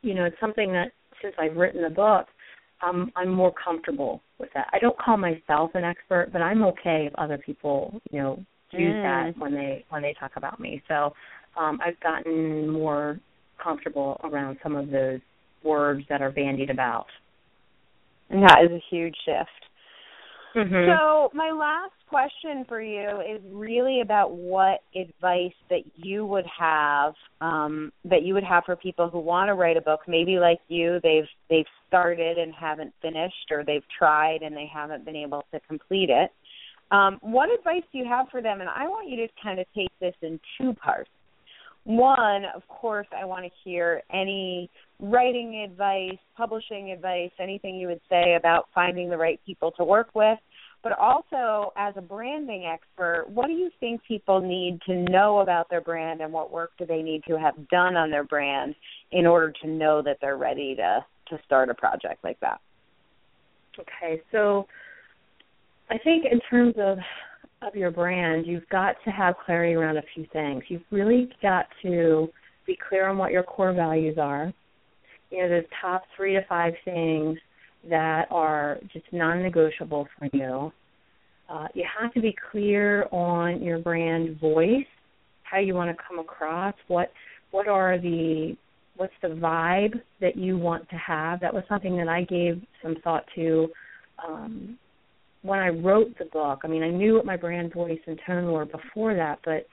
you 0.02 0.14
know, 0.14 0.26
it's 0.26 0.40
something 0.40 0.72
that 0.72 0.92
since 1.22 1.36
I've 1.40 1.56
written 1.56 1.82
the 1.82 1.90
book, 1.90 2.28
I'm 2.82 3.12
I'm 3.16 3.30
more 3.30 3.54
comfortable 3.64 4.22
with 4.40 4.50
that. 4.54 4.68
I 4.74 4.80
don't 4.80 4.98
call 4.98 5.18
myself 5.18 5.72
an 5.74 5.84
expert, 5.84 6.30
but 6.32 6.42
I'm 6.42 6.64
okay 6.64 7.08
if 7.08 7.16
other 7.16 7.38
people, 7.38 8.00
you 8.12 8.22
know, 8.22 8.46
use 8.72 8.96
Mm. 8.96 9.02
that 9.04 9.42
when 9.42 9.54
they 9.54 9.86
when 9.90 10.02
they 10.02 10.14
talk 10.20 10.32
about 10.36 10.60
me. 10.60 10.82
So 10.88 11.14
um 11.58 11.80
I've 11.84 12.00
gotten 12.02 12.70
more 12.70 13.20
comfortable 13.64 14.20
around 14.24 14.58
some 14.62 14.76
of 14.76 14.90
those 14.90 15.20
words 15.64 16.04
that 16.10 16.22
are 16.22 16.32
bandied 16.32 16.70
about. 16.70 17.08
And 18.30 18.44
that 18.44 18.64
is 18.64 18.72
a 18.72 18.84
huge 18.90 19.16
shift. 19.26 19.50
Mm-hmm. 20.56 20.90
So, 20.90 21.30
my 21.34 21.52
last 21.52 21.92
question 22.08 22.66
for 22.68 22.82
you 22.82 23.20
is 23.22 23.42
really 23.52 24.00
about 24.00 24.32
what 24.32 24.80
advice 24.96 25.54
that 25.70 25.82
you 25.96 26.26
would 26.26 26.46
have 26.58 27.14
um, 27.42 27.92
that 28.06 28.24
you 28.24 28.34
would 28.34 28.44
have 28.44 28.64
for 28.66 28.76
people 28.78 29.10
who 29.10 29.20
want 29.20 29.50
to 29.50 29.54
write 29.54 29.76
a 29.76 29.82
book. 29.82 30.02
Maybe 30.08 30.40
like 30.40 30.60
you, 30.70 31.00
they've 31.04 31.28
they've 31.50 31.66
started 31.88 32.38
and 32.38 32.54
haven't 32.54 32.94
finished, 33.02 33.52
or 33.52 33.66
they've 33.66 33.84
tried 33.98 34.44
and 34.44 34.56
they 34.56 34.70
haven't 34.74 35.04
been 35.04 35.18
able 35.18 35.44
to 35.54 35.60
complete 35.68 36.10
it. 36.10 36.32
Um, 36.92 37.18
what 37.22 37.50
advice 37.52 37.84
do 37.92 37.98
you 37.98 38.06
have 38.06 38.28
for 38.32 38.42
them? 38.42 38.62
And 38.62 38.70
I 38.70 38.88
want 38.88 39.10
you 39.10 39.18
to 39.18 39.28
kind 39.42 39.60
of 39.60 39.66
take 39.76 39.90
this 40.00 40.14
in 40.22 40.40
two 40.60 40.74
parts. 40.74 41.10
One, 41.86 42.46
of 42.56 42.68
course, 42.68 43.08
I 43.16 43.26
want 43.26 43.46
to 43.46 43.52
hear 43.64 44.02
any 44.12 44.70
writing 45.00 45.64
advice, 45.70 46.18
publishing 46.36 46.92
advice, 46.92 47.30
anything 47.40 47.76
you 47.76 47.88
would 47.88 48.02
say 48.10 48.36
about 48.36 48.68
finding 48.74 49.10
the 49.10 49.18
right 49.18 49.40
people 49.46 49.72
to 49.74 49.84
work 49.84 50.10
with. 50.16 50.40
But 50.82 50.94
also, 51.00 51.74
as 51.78 51.94
a 51.98 52.02
branding 52.02 52.66
expert, 52.66 53.26
what 53.28 53.48
do 53.48 53.54
you 53.54 53.72
think 53.80 54.02
people 54.08 54.40
need 54.40 54.80
to 54.88 54.96
know 54.96 55.40
about 55.40 55.70
their 55.70 55.82
brand 55.82 56.22
and 56.22 56.32
what 56.32 56.52
work 56.52 56.72
do 56.78 56.86
they 56.86 57.02
need 57.02 57.24
to 57.28 57.40
have 57.40 57.56
done 57.70 57.96
on 57.96 58.12
their 58.12 58.24
brand 58.24 58.76
in 59.12 59.26
order 59.26 59.54
to 59.64 59.68
know 59.68 60.02
that 60.04 60.18
they're 60.22 60.38
ready 60.38 60.76
to, 60.76 61.06
to 61.30 61.40
start 61.44 61.70
a 61.70 61.74
project 61.74 62.24
like 62.24 62.40
that? 62.40 62.60
Okay, 63.80 64.22
so 64.32 64.68
I 65.90 65.98
think 65.98 66.26
in 66.32 66.40
terms 66.50 66.76
of 66.78 66.98
of 67.62 67.76
your 67.76 67.92
brand, 67.92 68.46
you've 68.46 68.68
got 68.70 68.96
to 69.06 69.12
have 69.12 69.36
clarity 69.46 69.74
around 69.74 69.98
a 69.98 70.04
few 70.14 70.26
things. 70.34 70.64
You've 70.68 70.84
really 70.92 71.30
got 71.42 71.66
to 71.84 72.28
be 72.68 72.78
clear 72.90 73.08
on 73.08 73.18
what 73.18 73.32
your 73.32 73.44
core 73.44 73.74
values 73.74 74.18
are. 74.20 74.54
You 75.32 75.42
know, 75.42 75.50
those 75.50 75.64
top 75.82 76.04
three 76.16 76.34
to 76.34 76.42
five 76.48 76.74
things 76.84 77.38
that 77.90 78.26
are 78.32 78.80
just 78.94 79.06
non-negotiable 79.12 80.08
for 80.18 80.30
you. 80.34 80.72
Uh, 81.50 81.68
you 81.74 81.86
have 82.00 82.14
to 82.14 82.22
be 82.22 82.36
clear 82.52 83.08
on 83.12 83.62
your 83.62 83.80
brand 83.80 84.40
voice, 84.40 84.86
how 85.44 85.60
you 85.60 85.76
want 85.76 85.96
to 85.96 86.04
come 86.08 86.20
across, 86.20 86.74
what 86.88 87.12
what 87.52 87.68
are 87.68 88.00
the 88.00 88.56
what's 88.98 89.14
the 89.22 89.28
vibe 89.28 89.94
that 90.22 90.36
you 90.36 90.58
want 90.58 90.90
to 90.90 90.96
have. 90.96 91.40
That 91.42 91.54
was 91.54 91.64
something 91.70 91.96
that 91.98 92.08
I 92.08 92.24
gave 92.24 92.62
some 92.82 92.96
thought 93.04 93.26
to 93.36 93.68
um, 94.26 94.78
when 95.46 95.60
I 95.60 95.70
wrote 95.70 96.18
the 96.18 96.26
book. 96.26 96.62
I 96.64 96.68
mean, 96.68 96.84
I 96.84 96.90
knew 96.90 97.16
what 97.16 97.26
my 97.26 97.38
brand 97.38 97.74
voice 97.74 98.00
and 98.08 98.20
tone 98.26 98.52
were 98.52 98.66
before 98.66 99.16
that, 99.16 99.40
but 99.46 99.68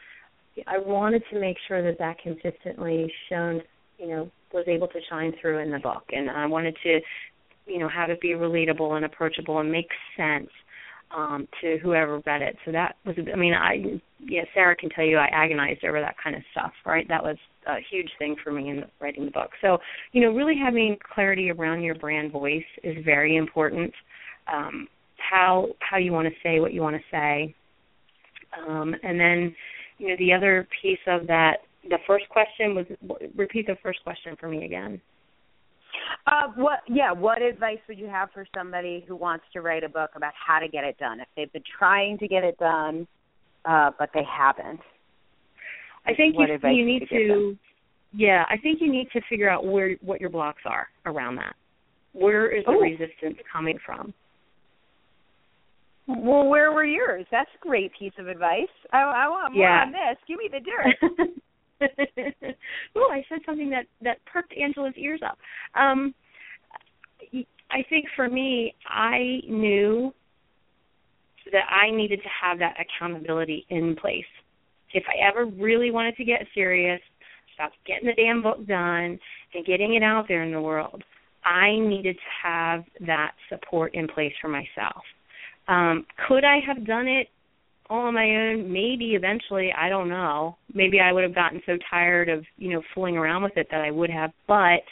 I 0.67 0.79
wanted 0.79 1.23
to 1.33 1.41
make 1.41 1.57
sure 1.67 1.83
that 1.83 1.99
that 1.99 2.19
consistently 2.19 3.11
shone, 3.29 3.63
you 3.99 4.09
know, 4.09 4.31
was 4.53 4.65
able 4.69 4.89
to 4.89 5.01
shine 5.09 5.33
through 5.41 5.59
in 5.61 5.71
the 5.71 5.79
book, 5.79 6.05
and 6.11 6.29
I 6.31 6.45
wanted 6.47 6.77
to, 6.83 7.01
you 7.67 7.79
know, 7.79 7.89
have 7.89 8.11
it 8.11 8.21
be 8.21 8.31
relatable 8.31 8.97
and 8.97 9.05
approachable 9.07 9.61
and 9.61 9.73
make 9.73 9.89
sense 10.17 10.51
um, 11.17 11.49
to 11.63 11.79
whoever 11.83 12.21
read 12.27 12.43
it. 12.43 12.57
So 12.67 12.73
that 12.73 12.97
was, 13.07 13.17
I 13.33 13.37
mean, 13.37 13.55
I, 13.55 14.01
yeah, 14.21 14.43
Sarah 14.53 14.77
can 14.77 14.91
tell 14.91 15.05
you 15.05 15.17
I 15.17 15.29
agonized 15.33 15.85
over 15.85 16.01
that 16.01 16.17
kind 16.23 16.37
of 16.37 16.43
stuff, 16.53 16.73
right? 16.85 17.07
That 17.09 17.23
was 17.23 17.37
a 17.67 17.77
huge 17.91 18.11
thing 18.19 18.37
for 18.43 18.53
me 18.53 18.69
in 18.69 18.85
writing 19.01 19.25
the 19.25 19.31
book. 19.31 19.51
So, 19.63 19.79
you 20.13 20.21
know, 20.21 20.33
really 20.33 20.55
having 20.63 20.97
clarity 21.15 21.51
around 21.51 21.83
your 21.83 21.95
brand 21.95 22.31
voice 22.33 22.63
is 22.83 22.97
very 23.05 23.37
important. 23.37 23.93
Um, 24.53 24.89
how 25.33 25.69
how 25.81 25.97
you 25.97 26.13
want 26.13 26.29
to 26.29 26.35
say 26.43 26.61
what 26.61 26.75
you 26.75 26.83
want 26.83 26.97
to 26.97 27.03
say, 27.11 27.55
um, 28.69 28.95
and 29.03 29.19
then, 29.19 29.55
you 29.99 30.09
know, 30.09 30.17
the 30.19 30.33
other 30.33 30.69
piece 30.83 30.99
of 31.07 31.27
that. 31.27 31.59
The 31.89 31.99
first 32.07 32.29
question 32.29 32.75
was 32.75 32.87
repeat 33.35 33.67
the 33.67 33.77
first 33.83 34.05
question 34.05 34.37
for 34.39 34.49
me 34.49 34.65
again. 34.65 35.01
Uh, 36.27 36.49
what? 36.57 36.81
Yeah. 36.89 37.13
What 37.13 37.43
advice 37.43 37.79
would 37.89 37.99
you 37.99 38.07
have 38.07 38.29
for 38.33 38.47
somebody 38.57 39.05
who 39.09 39.17
wants 39.17 39.45
to 39.55 39.63
write 39.63 39.85
a 39.85 39.89
book 39.89 40.11
about 40.15 40.33
how 40.35 40.59
to 40.61 40.69
get 40.69 40.85
it 40.85 40.97
done? 40.99 41.21
If 41.21 41.29
they've 41.35 41.53
been 41.53 41.65
trying 41.79 42.19
to 42.19 42.29
get 42.29 42.45
it 42.45 42.59
done, 42.59 43.07
uh, 43.65 43.91
but 43.99 44.11
they 44.15 44.23
haven't. 44.31 44.81
I 46.07 46.15
think 46.15 46.37
you, 46.39 46.71
you 46.71 46.87
need 46.87 47.09
to. 47.09 47.57
Yeah, 48.13 48.45
I 48.49 48.59
think 48.59 48.81
you 48.81 48.93
need 48.93 49.09
to 49.13 49.21
figure 49.29 49.49
out 49.49 49.65
where 49.65 49.97
what 50.03 50.21
your 50.21 50.31
blocks 50.31 50.63
are 50.67 50.89
around 51.07 51.37
that. 51.37 51.55
Where 52.13 52.55
is 52.55 52.65
the 52.67 52.73
Ooh. 52.73 52.81
resistance 52.81 53.39
coming 53.51 53.79
from? 53.85 54.13
Well, 56.07 56.49
where 56.49 56.73
were 56.73 56.85
yours? 56.85 57.27
That's 57.31 57.51
a 57.55 57.67
great 57.67 57.93
piece 57.99 58.13
of 58.19 58.29
advice. 58.29 58.69
I, 58.93 59.03
I 59.03 59.29
want 59.29 59.55
more 59.55 59.65
yeah. 59.65 59.85
on 59.87 59.93
this. 59.93 60.19
Give 60.27 60.39
me 60.39 60.51
the 60.51 60.61
dirt. 60.61 62.55
oh, 62.97 63.09
I 63.11 63.25
said 63.29 63.39
something 63.47 63.71
that 63.71 63.87
that 64.03 64.19
perked 64.27 64.53
Angela's 64.57 64.95
ears 64.97 65.21
up. 65.25 65.39
Um, 65.75 66.15
I 67.71 67.85
think 67.89 68.07
for 68.17 68.29
me, 68.29 68.75
I 68.87 69.41
knew 69.49 70.13
that 71.51 71.65
I 71.71 71.91
needed 71.91 72.21
to 72.23 72.29
have 72.41 72.59
that 72.59 72.75
accountability 72.79 73.67
in 73.71 73.97
place. 73.97 74.25
If 74.93 75.05
I 75.09 75.27
ever 75.27 75.47
really 75.47 75.91
wanted 75.91 76.17
to 76.17 76.25
get 76.25 76.43
serious, 76.55 77.01
stop 77.55 77.73
getting 77.87 78.07
the 78.07 78.15
damn 78.15 78.43
book 78.43 78.67
done 78.67 79.19
and 79.55 79.67
getting 79.67 79.95
it 79.95 80.03
out 80.03 80.27
there 80.29 80.43
in 80.43 80.53
the 80.53 80.61
world, 80.61 81.03
I 81.45 81.79
needed 81.79 82.17
to 82.17 82.49
have 82.49 82.85
that 83.07 83.33
support 83.49 83.95
in 83.95 84.07
place 84.07 84.33
for 84.41 84.49
myself. 84.49 85.03
Um, 85.69 86.07
could 86.29 86.45
I 86.45 86.59
have 86.67 86.87
done 86.87 87.07
it 87.07 87.29
all 87.89 88.07
on 88.07 88.15
my 88.15 88.25
own? 88.25 88.73
Maybe 88.73 89.15
eventually. 89.15 89.73
I 89.77 89.89
don't 89.89 90.09
know. 90.09 90.57
Maybe 90.75 91.01
i 91.01 91.13
would 91.13 91.25
have 91.25 91.35
gotten 91.35 91.61
so 91.67 91.77
tired 91.91 92.29
of 92.29 92.45
you 92.57 92.71
know 92.71 92.83
fooling 92.95 93.17
around 93.17 93.43
with 93.43 93.57
it 93.57 93.69
that 93.71 93.81
i 93.81 93.91
would 93.91 94.11
have. 94.11 94.33
But 94.49 94.83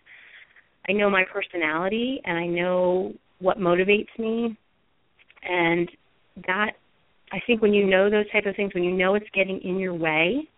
i 0.88 0.92
know 0.92 1.10
my 1.10 1.24
personality 1.32 2.20
and 2.24 2.38
i 2.38 2.46
know 2.46 3.12
what 3.40 3.58
motivates 3.58 4.18
me. 4.18 4.56
And 5.42 5.90
that 6.46 6.72
i 7.32 7.38
think 7.46 7.62
when 7.62 7.74
you 7.74 7.86
know 7.86 8.10
those 8.10 8.30
type 8.30 8.46
of 8.46 8.54
things 8.56 8.72
when 8.74 8.84
you 8.84 8.92
know 8.92 9.14
it's 9.14 9.26
getting 9.34 9.60
in 9.62 9.78
your 9.78 9.94
way 9.94 10.48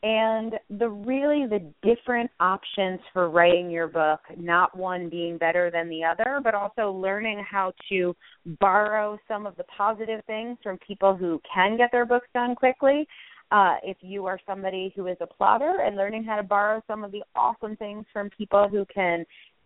and 0.03 0.55
the 0.79 0.89
really 0.89 1.47
the 1.47 1.73
different 1.83 2.31
options 2.39 3.01
for 3.13 3.31
writing 3.31 3.71
your 3.71 3.89
book 3.89 4.21
not 4.37 4.77
one 4.77 5.09
being 5.09 5.39
better 5.39 5.71
than 5.71 5.89
the 5.89 6.05
other 6.05 6.39
but 6.45 6.55
also 6.55 6.93
learning 6.93 7.43
how 7.49 7.73
to 7.89 8.15
borrow 8.61 9.19
some 9.27 9.47
of 9.47 9.57
the 9.57 9.65
positive 9.65 10.23
things 10.27 10.59
from 10.63 10.79
people 10.87 11.17
who 11.17 11.41
can 11.53 11.79
get 11.79 11.91
their 11.93 12.05
books 12.05 12.29
done 12.35 12.55
quickly 12.55 13.09
uh, 13.53 13.77
if 13.83 13.97
you 14.01 14.27
are 14.27 14.39
somebody 14.47 14.93
who 14.97 15.07
is 15.07 15.17
a 15.21 15.27
plotter 15.27 15.81
and 15.85 15.97
learning 15.97 16.25
how 16.25 16.37
to 16.37 16.43
borrow 16.43 16.83
some 16.87 17.05
of 17.05 17.13
the 17.13 17.23
awesome 17.35 17.77
things 17.77 18.05
from 18.13 18.29
people 18.31 18.69
who 18.69 18.85
can 18.93 19.25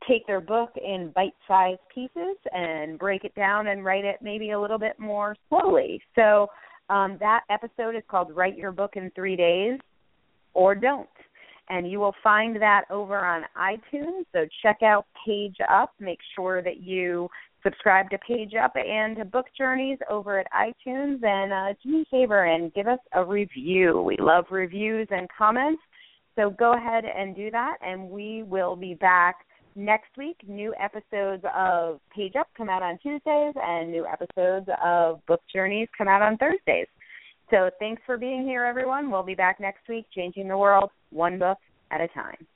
take 0.08 0.26
their 0.26 0.40
book 0.40 0.70
in 0.76 1.12
bite 1.14 1.34
sized 1.46 1.80
pieces 1.94 2.36
and 2.52 2.98
break 2.98 3.24
it 3.24 3.34
down 3.34 3.68
and 3.68 3.84
write 3.84 4.04
it 4.04 4.16
maybe 4.22 4.50
a 4.50 4.60
little 4.60 4.78
bit 4.78 4.98
more 4.98 5.36
slowly. 5.48 6.00
So 6.14 6.48
um, 6.88 7.16
that 7.20 7.42
episode 7.50 7.94
is 7.96 8.02
called 8.08 8.34
Write 8.34 8.56
Your 8.56 8.72
Book 8.72 8.92
in 8.96 9.10
Three 9.14 9.36
Days 9.36 9.78
or 10.54 10.74
Don't. 10.74 11.08
And 11.68 11.88
you 11.88 12.00
will 12.00 12.14
find 12.22 12.56
that 12.56 12.82
over 12.90 13.16
on 13.24 13.44
iTunes. 13.56 14.24
So 14.32 14.46
check 14.62 14.82
out 14.82 15.06
Page 15.24 15.56
Up. 15.70 15.92
Make 16.00 16.18
sure 16.34 16.62
that 16.62 16.82
you 16.82 17.28
subscribe 17.62 18.10
to 18.10 18.18
Page 18.18 18.52
Up 18.60 18.74
and 18.76 19.16
to 19.16 19.24
Book 19.24 19.46
Journeys 19.56 19.98
over 20.08 20.38
at 20.38 20.46
iTunes. 20.52 21.22
And 21.22 21.52
uh, 21.52 21.74
do 21.82 21.90
me 21.90 22.02
a 22.02 22.10
favor 22.10 22.44
and 22.44 22.72
give 22.74 22.86
us 22.86 22.98
a 23.14 23.24
review. 23.24 24.02
We 24.02 24.16
love 24.18 24.46
reviews 24.50 25.08
and 25.10 25.28
comments. 25.36 25.82
So 26.36 26.50
go 26.50 26.74
ahead 26.74 27.04
and 27.04 27.34
do 27.34 27.50
that, 27.50 27.76
and 27.82 28.08
we 28.08 28.44
will 28.44 28.76
be 28.76 28.94
back 28.94 29.44
next 29.74 30.16
week. 30.16 30.36
New 30.46 30.74
episodes 30.80 31.44
of 31.54 32.00
Page 32.14 32.34
Up 32.38 32.48
come 32.56 32.68
out 32.68 32.82
on 32.82 32.98
Tuesdays, 32.98 33.54
and 33.56 33.90
new 33.90 34.06
episodes 34.06 34.68
of 34.82 35.24
Book 35.26 35.40
Journeys 35.52 35.88
come 35.98 36.08
out 36.08 36.22
on 36.22 36.36
Thursdays. 36.38 36.86
So 37.50 37.68
thanks 37.80 38.00
for 38.06 38.16
being 38.16 38.44
here, 38.44 38.64
everyone. 38.64 39.10
We'll 39.10 39.24
be 39.24 39.34
back 39.34 39.58
next 39.60 39.88
week, 39.88 40.06
changing 40.14 40.48
the 40.48 40.56
world 40.56 40.90
one 41.10 41.38
book 41.38 41.58
at 41.90 42.00
a 42.00 42.08
time. 42.08 42.46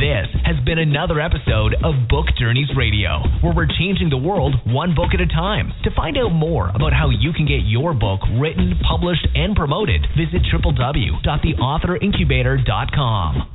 This 0.00 0.28
has 0.44 0.56
been 0.64 0.78
another 0.78 1.20
episode 1.20 1.74
of 1.84 2.08
Book 2.08 2.24
Journeys 2.38 2.70
Radio, 2.74 3.20
where 3.42 3.52
we're 3.54 3.66
changing 3.66 4.08
the 4.08 4.16
world 4.16 4.54
one 4.64 4.94
book 4.94 5.12
at 5.12 5.20
a 5.20 5.26
time. 5.26 5.70
To 5.84 5.90
find 5.94 6.16
out 6.16 6.30
more 6.30 6.70
about 6.70 6.94
how 6.94 7.10
you 7.10 7.34
can 7.34 7.44
get 7.44 7.68
your 7.68 7.92
book 7.92 8.20
written, 8.40 8.80
published, 8.88 9.28
and 9.34 9.54
promoted, 9.54 10.06
visit 10.16 10.40
www.theauthorincubator.com. 10.48 13.48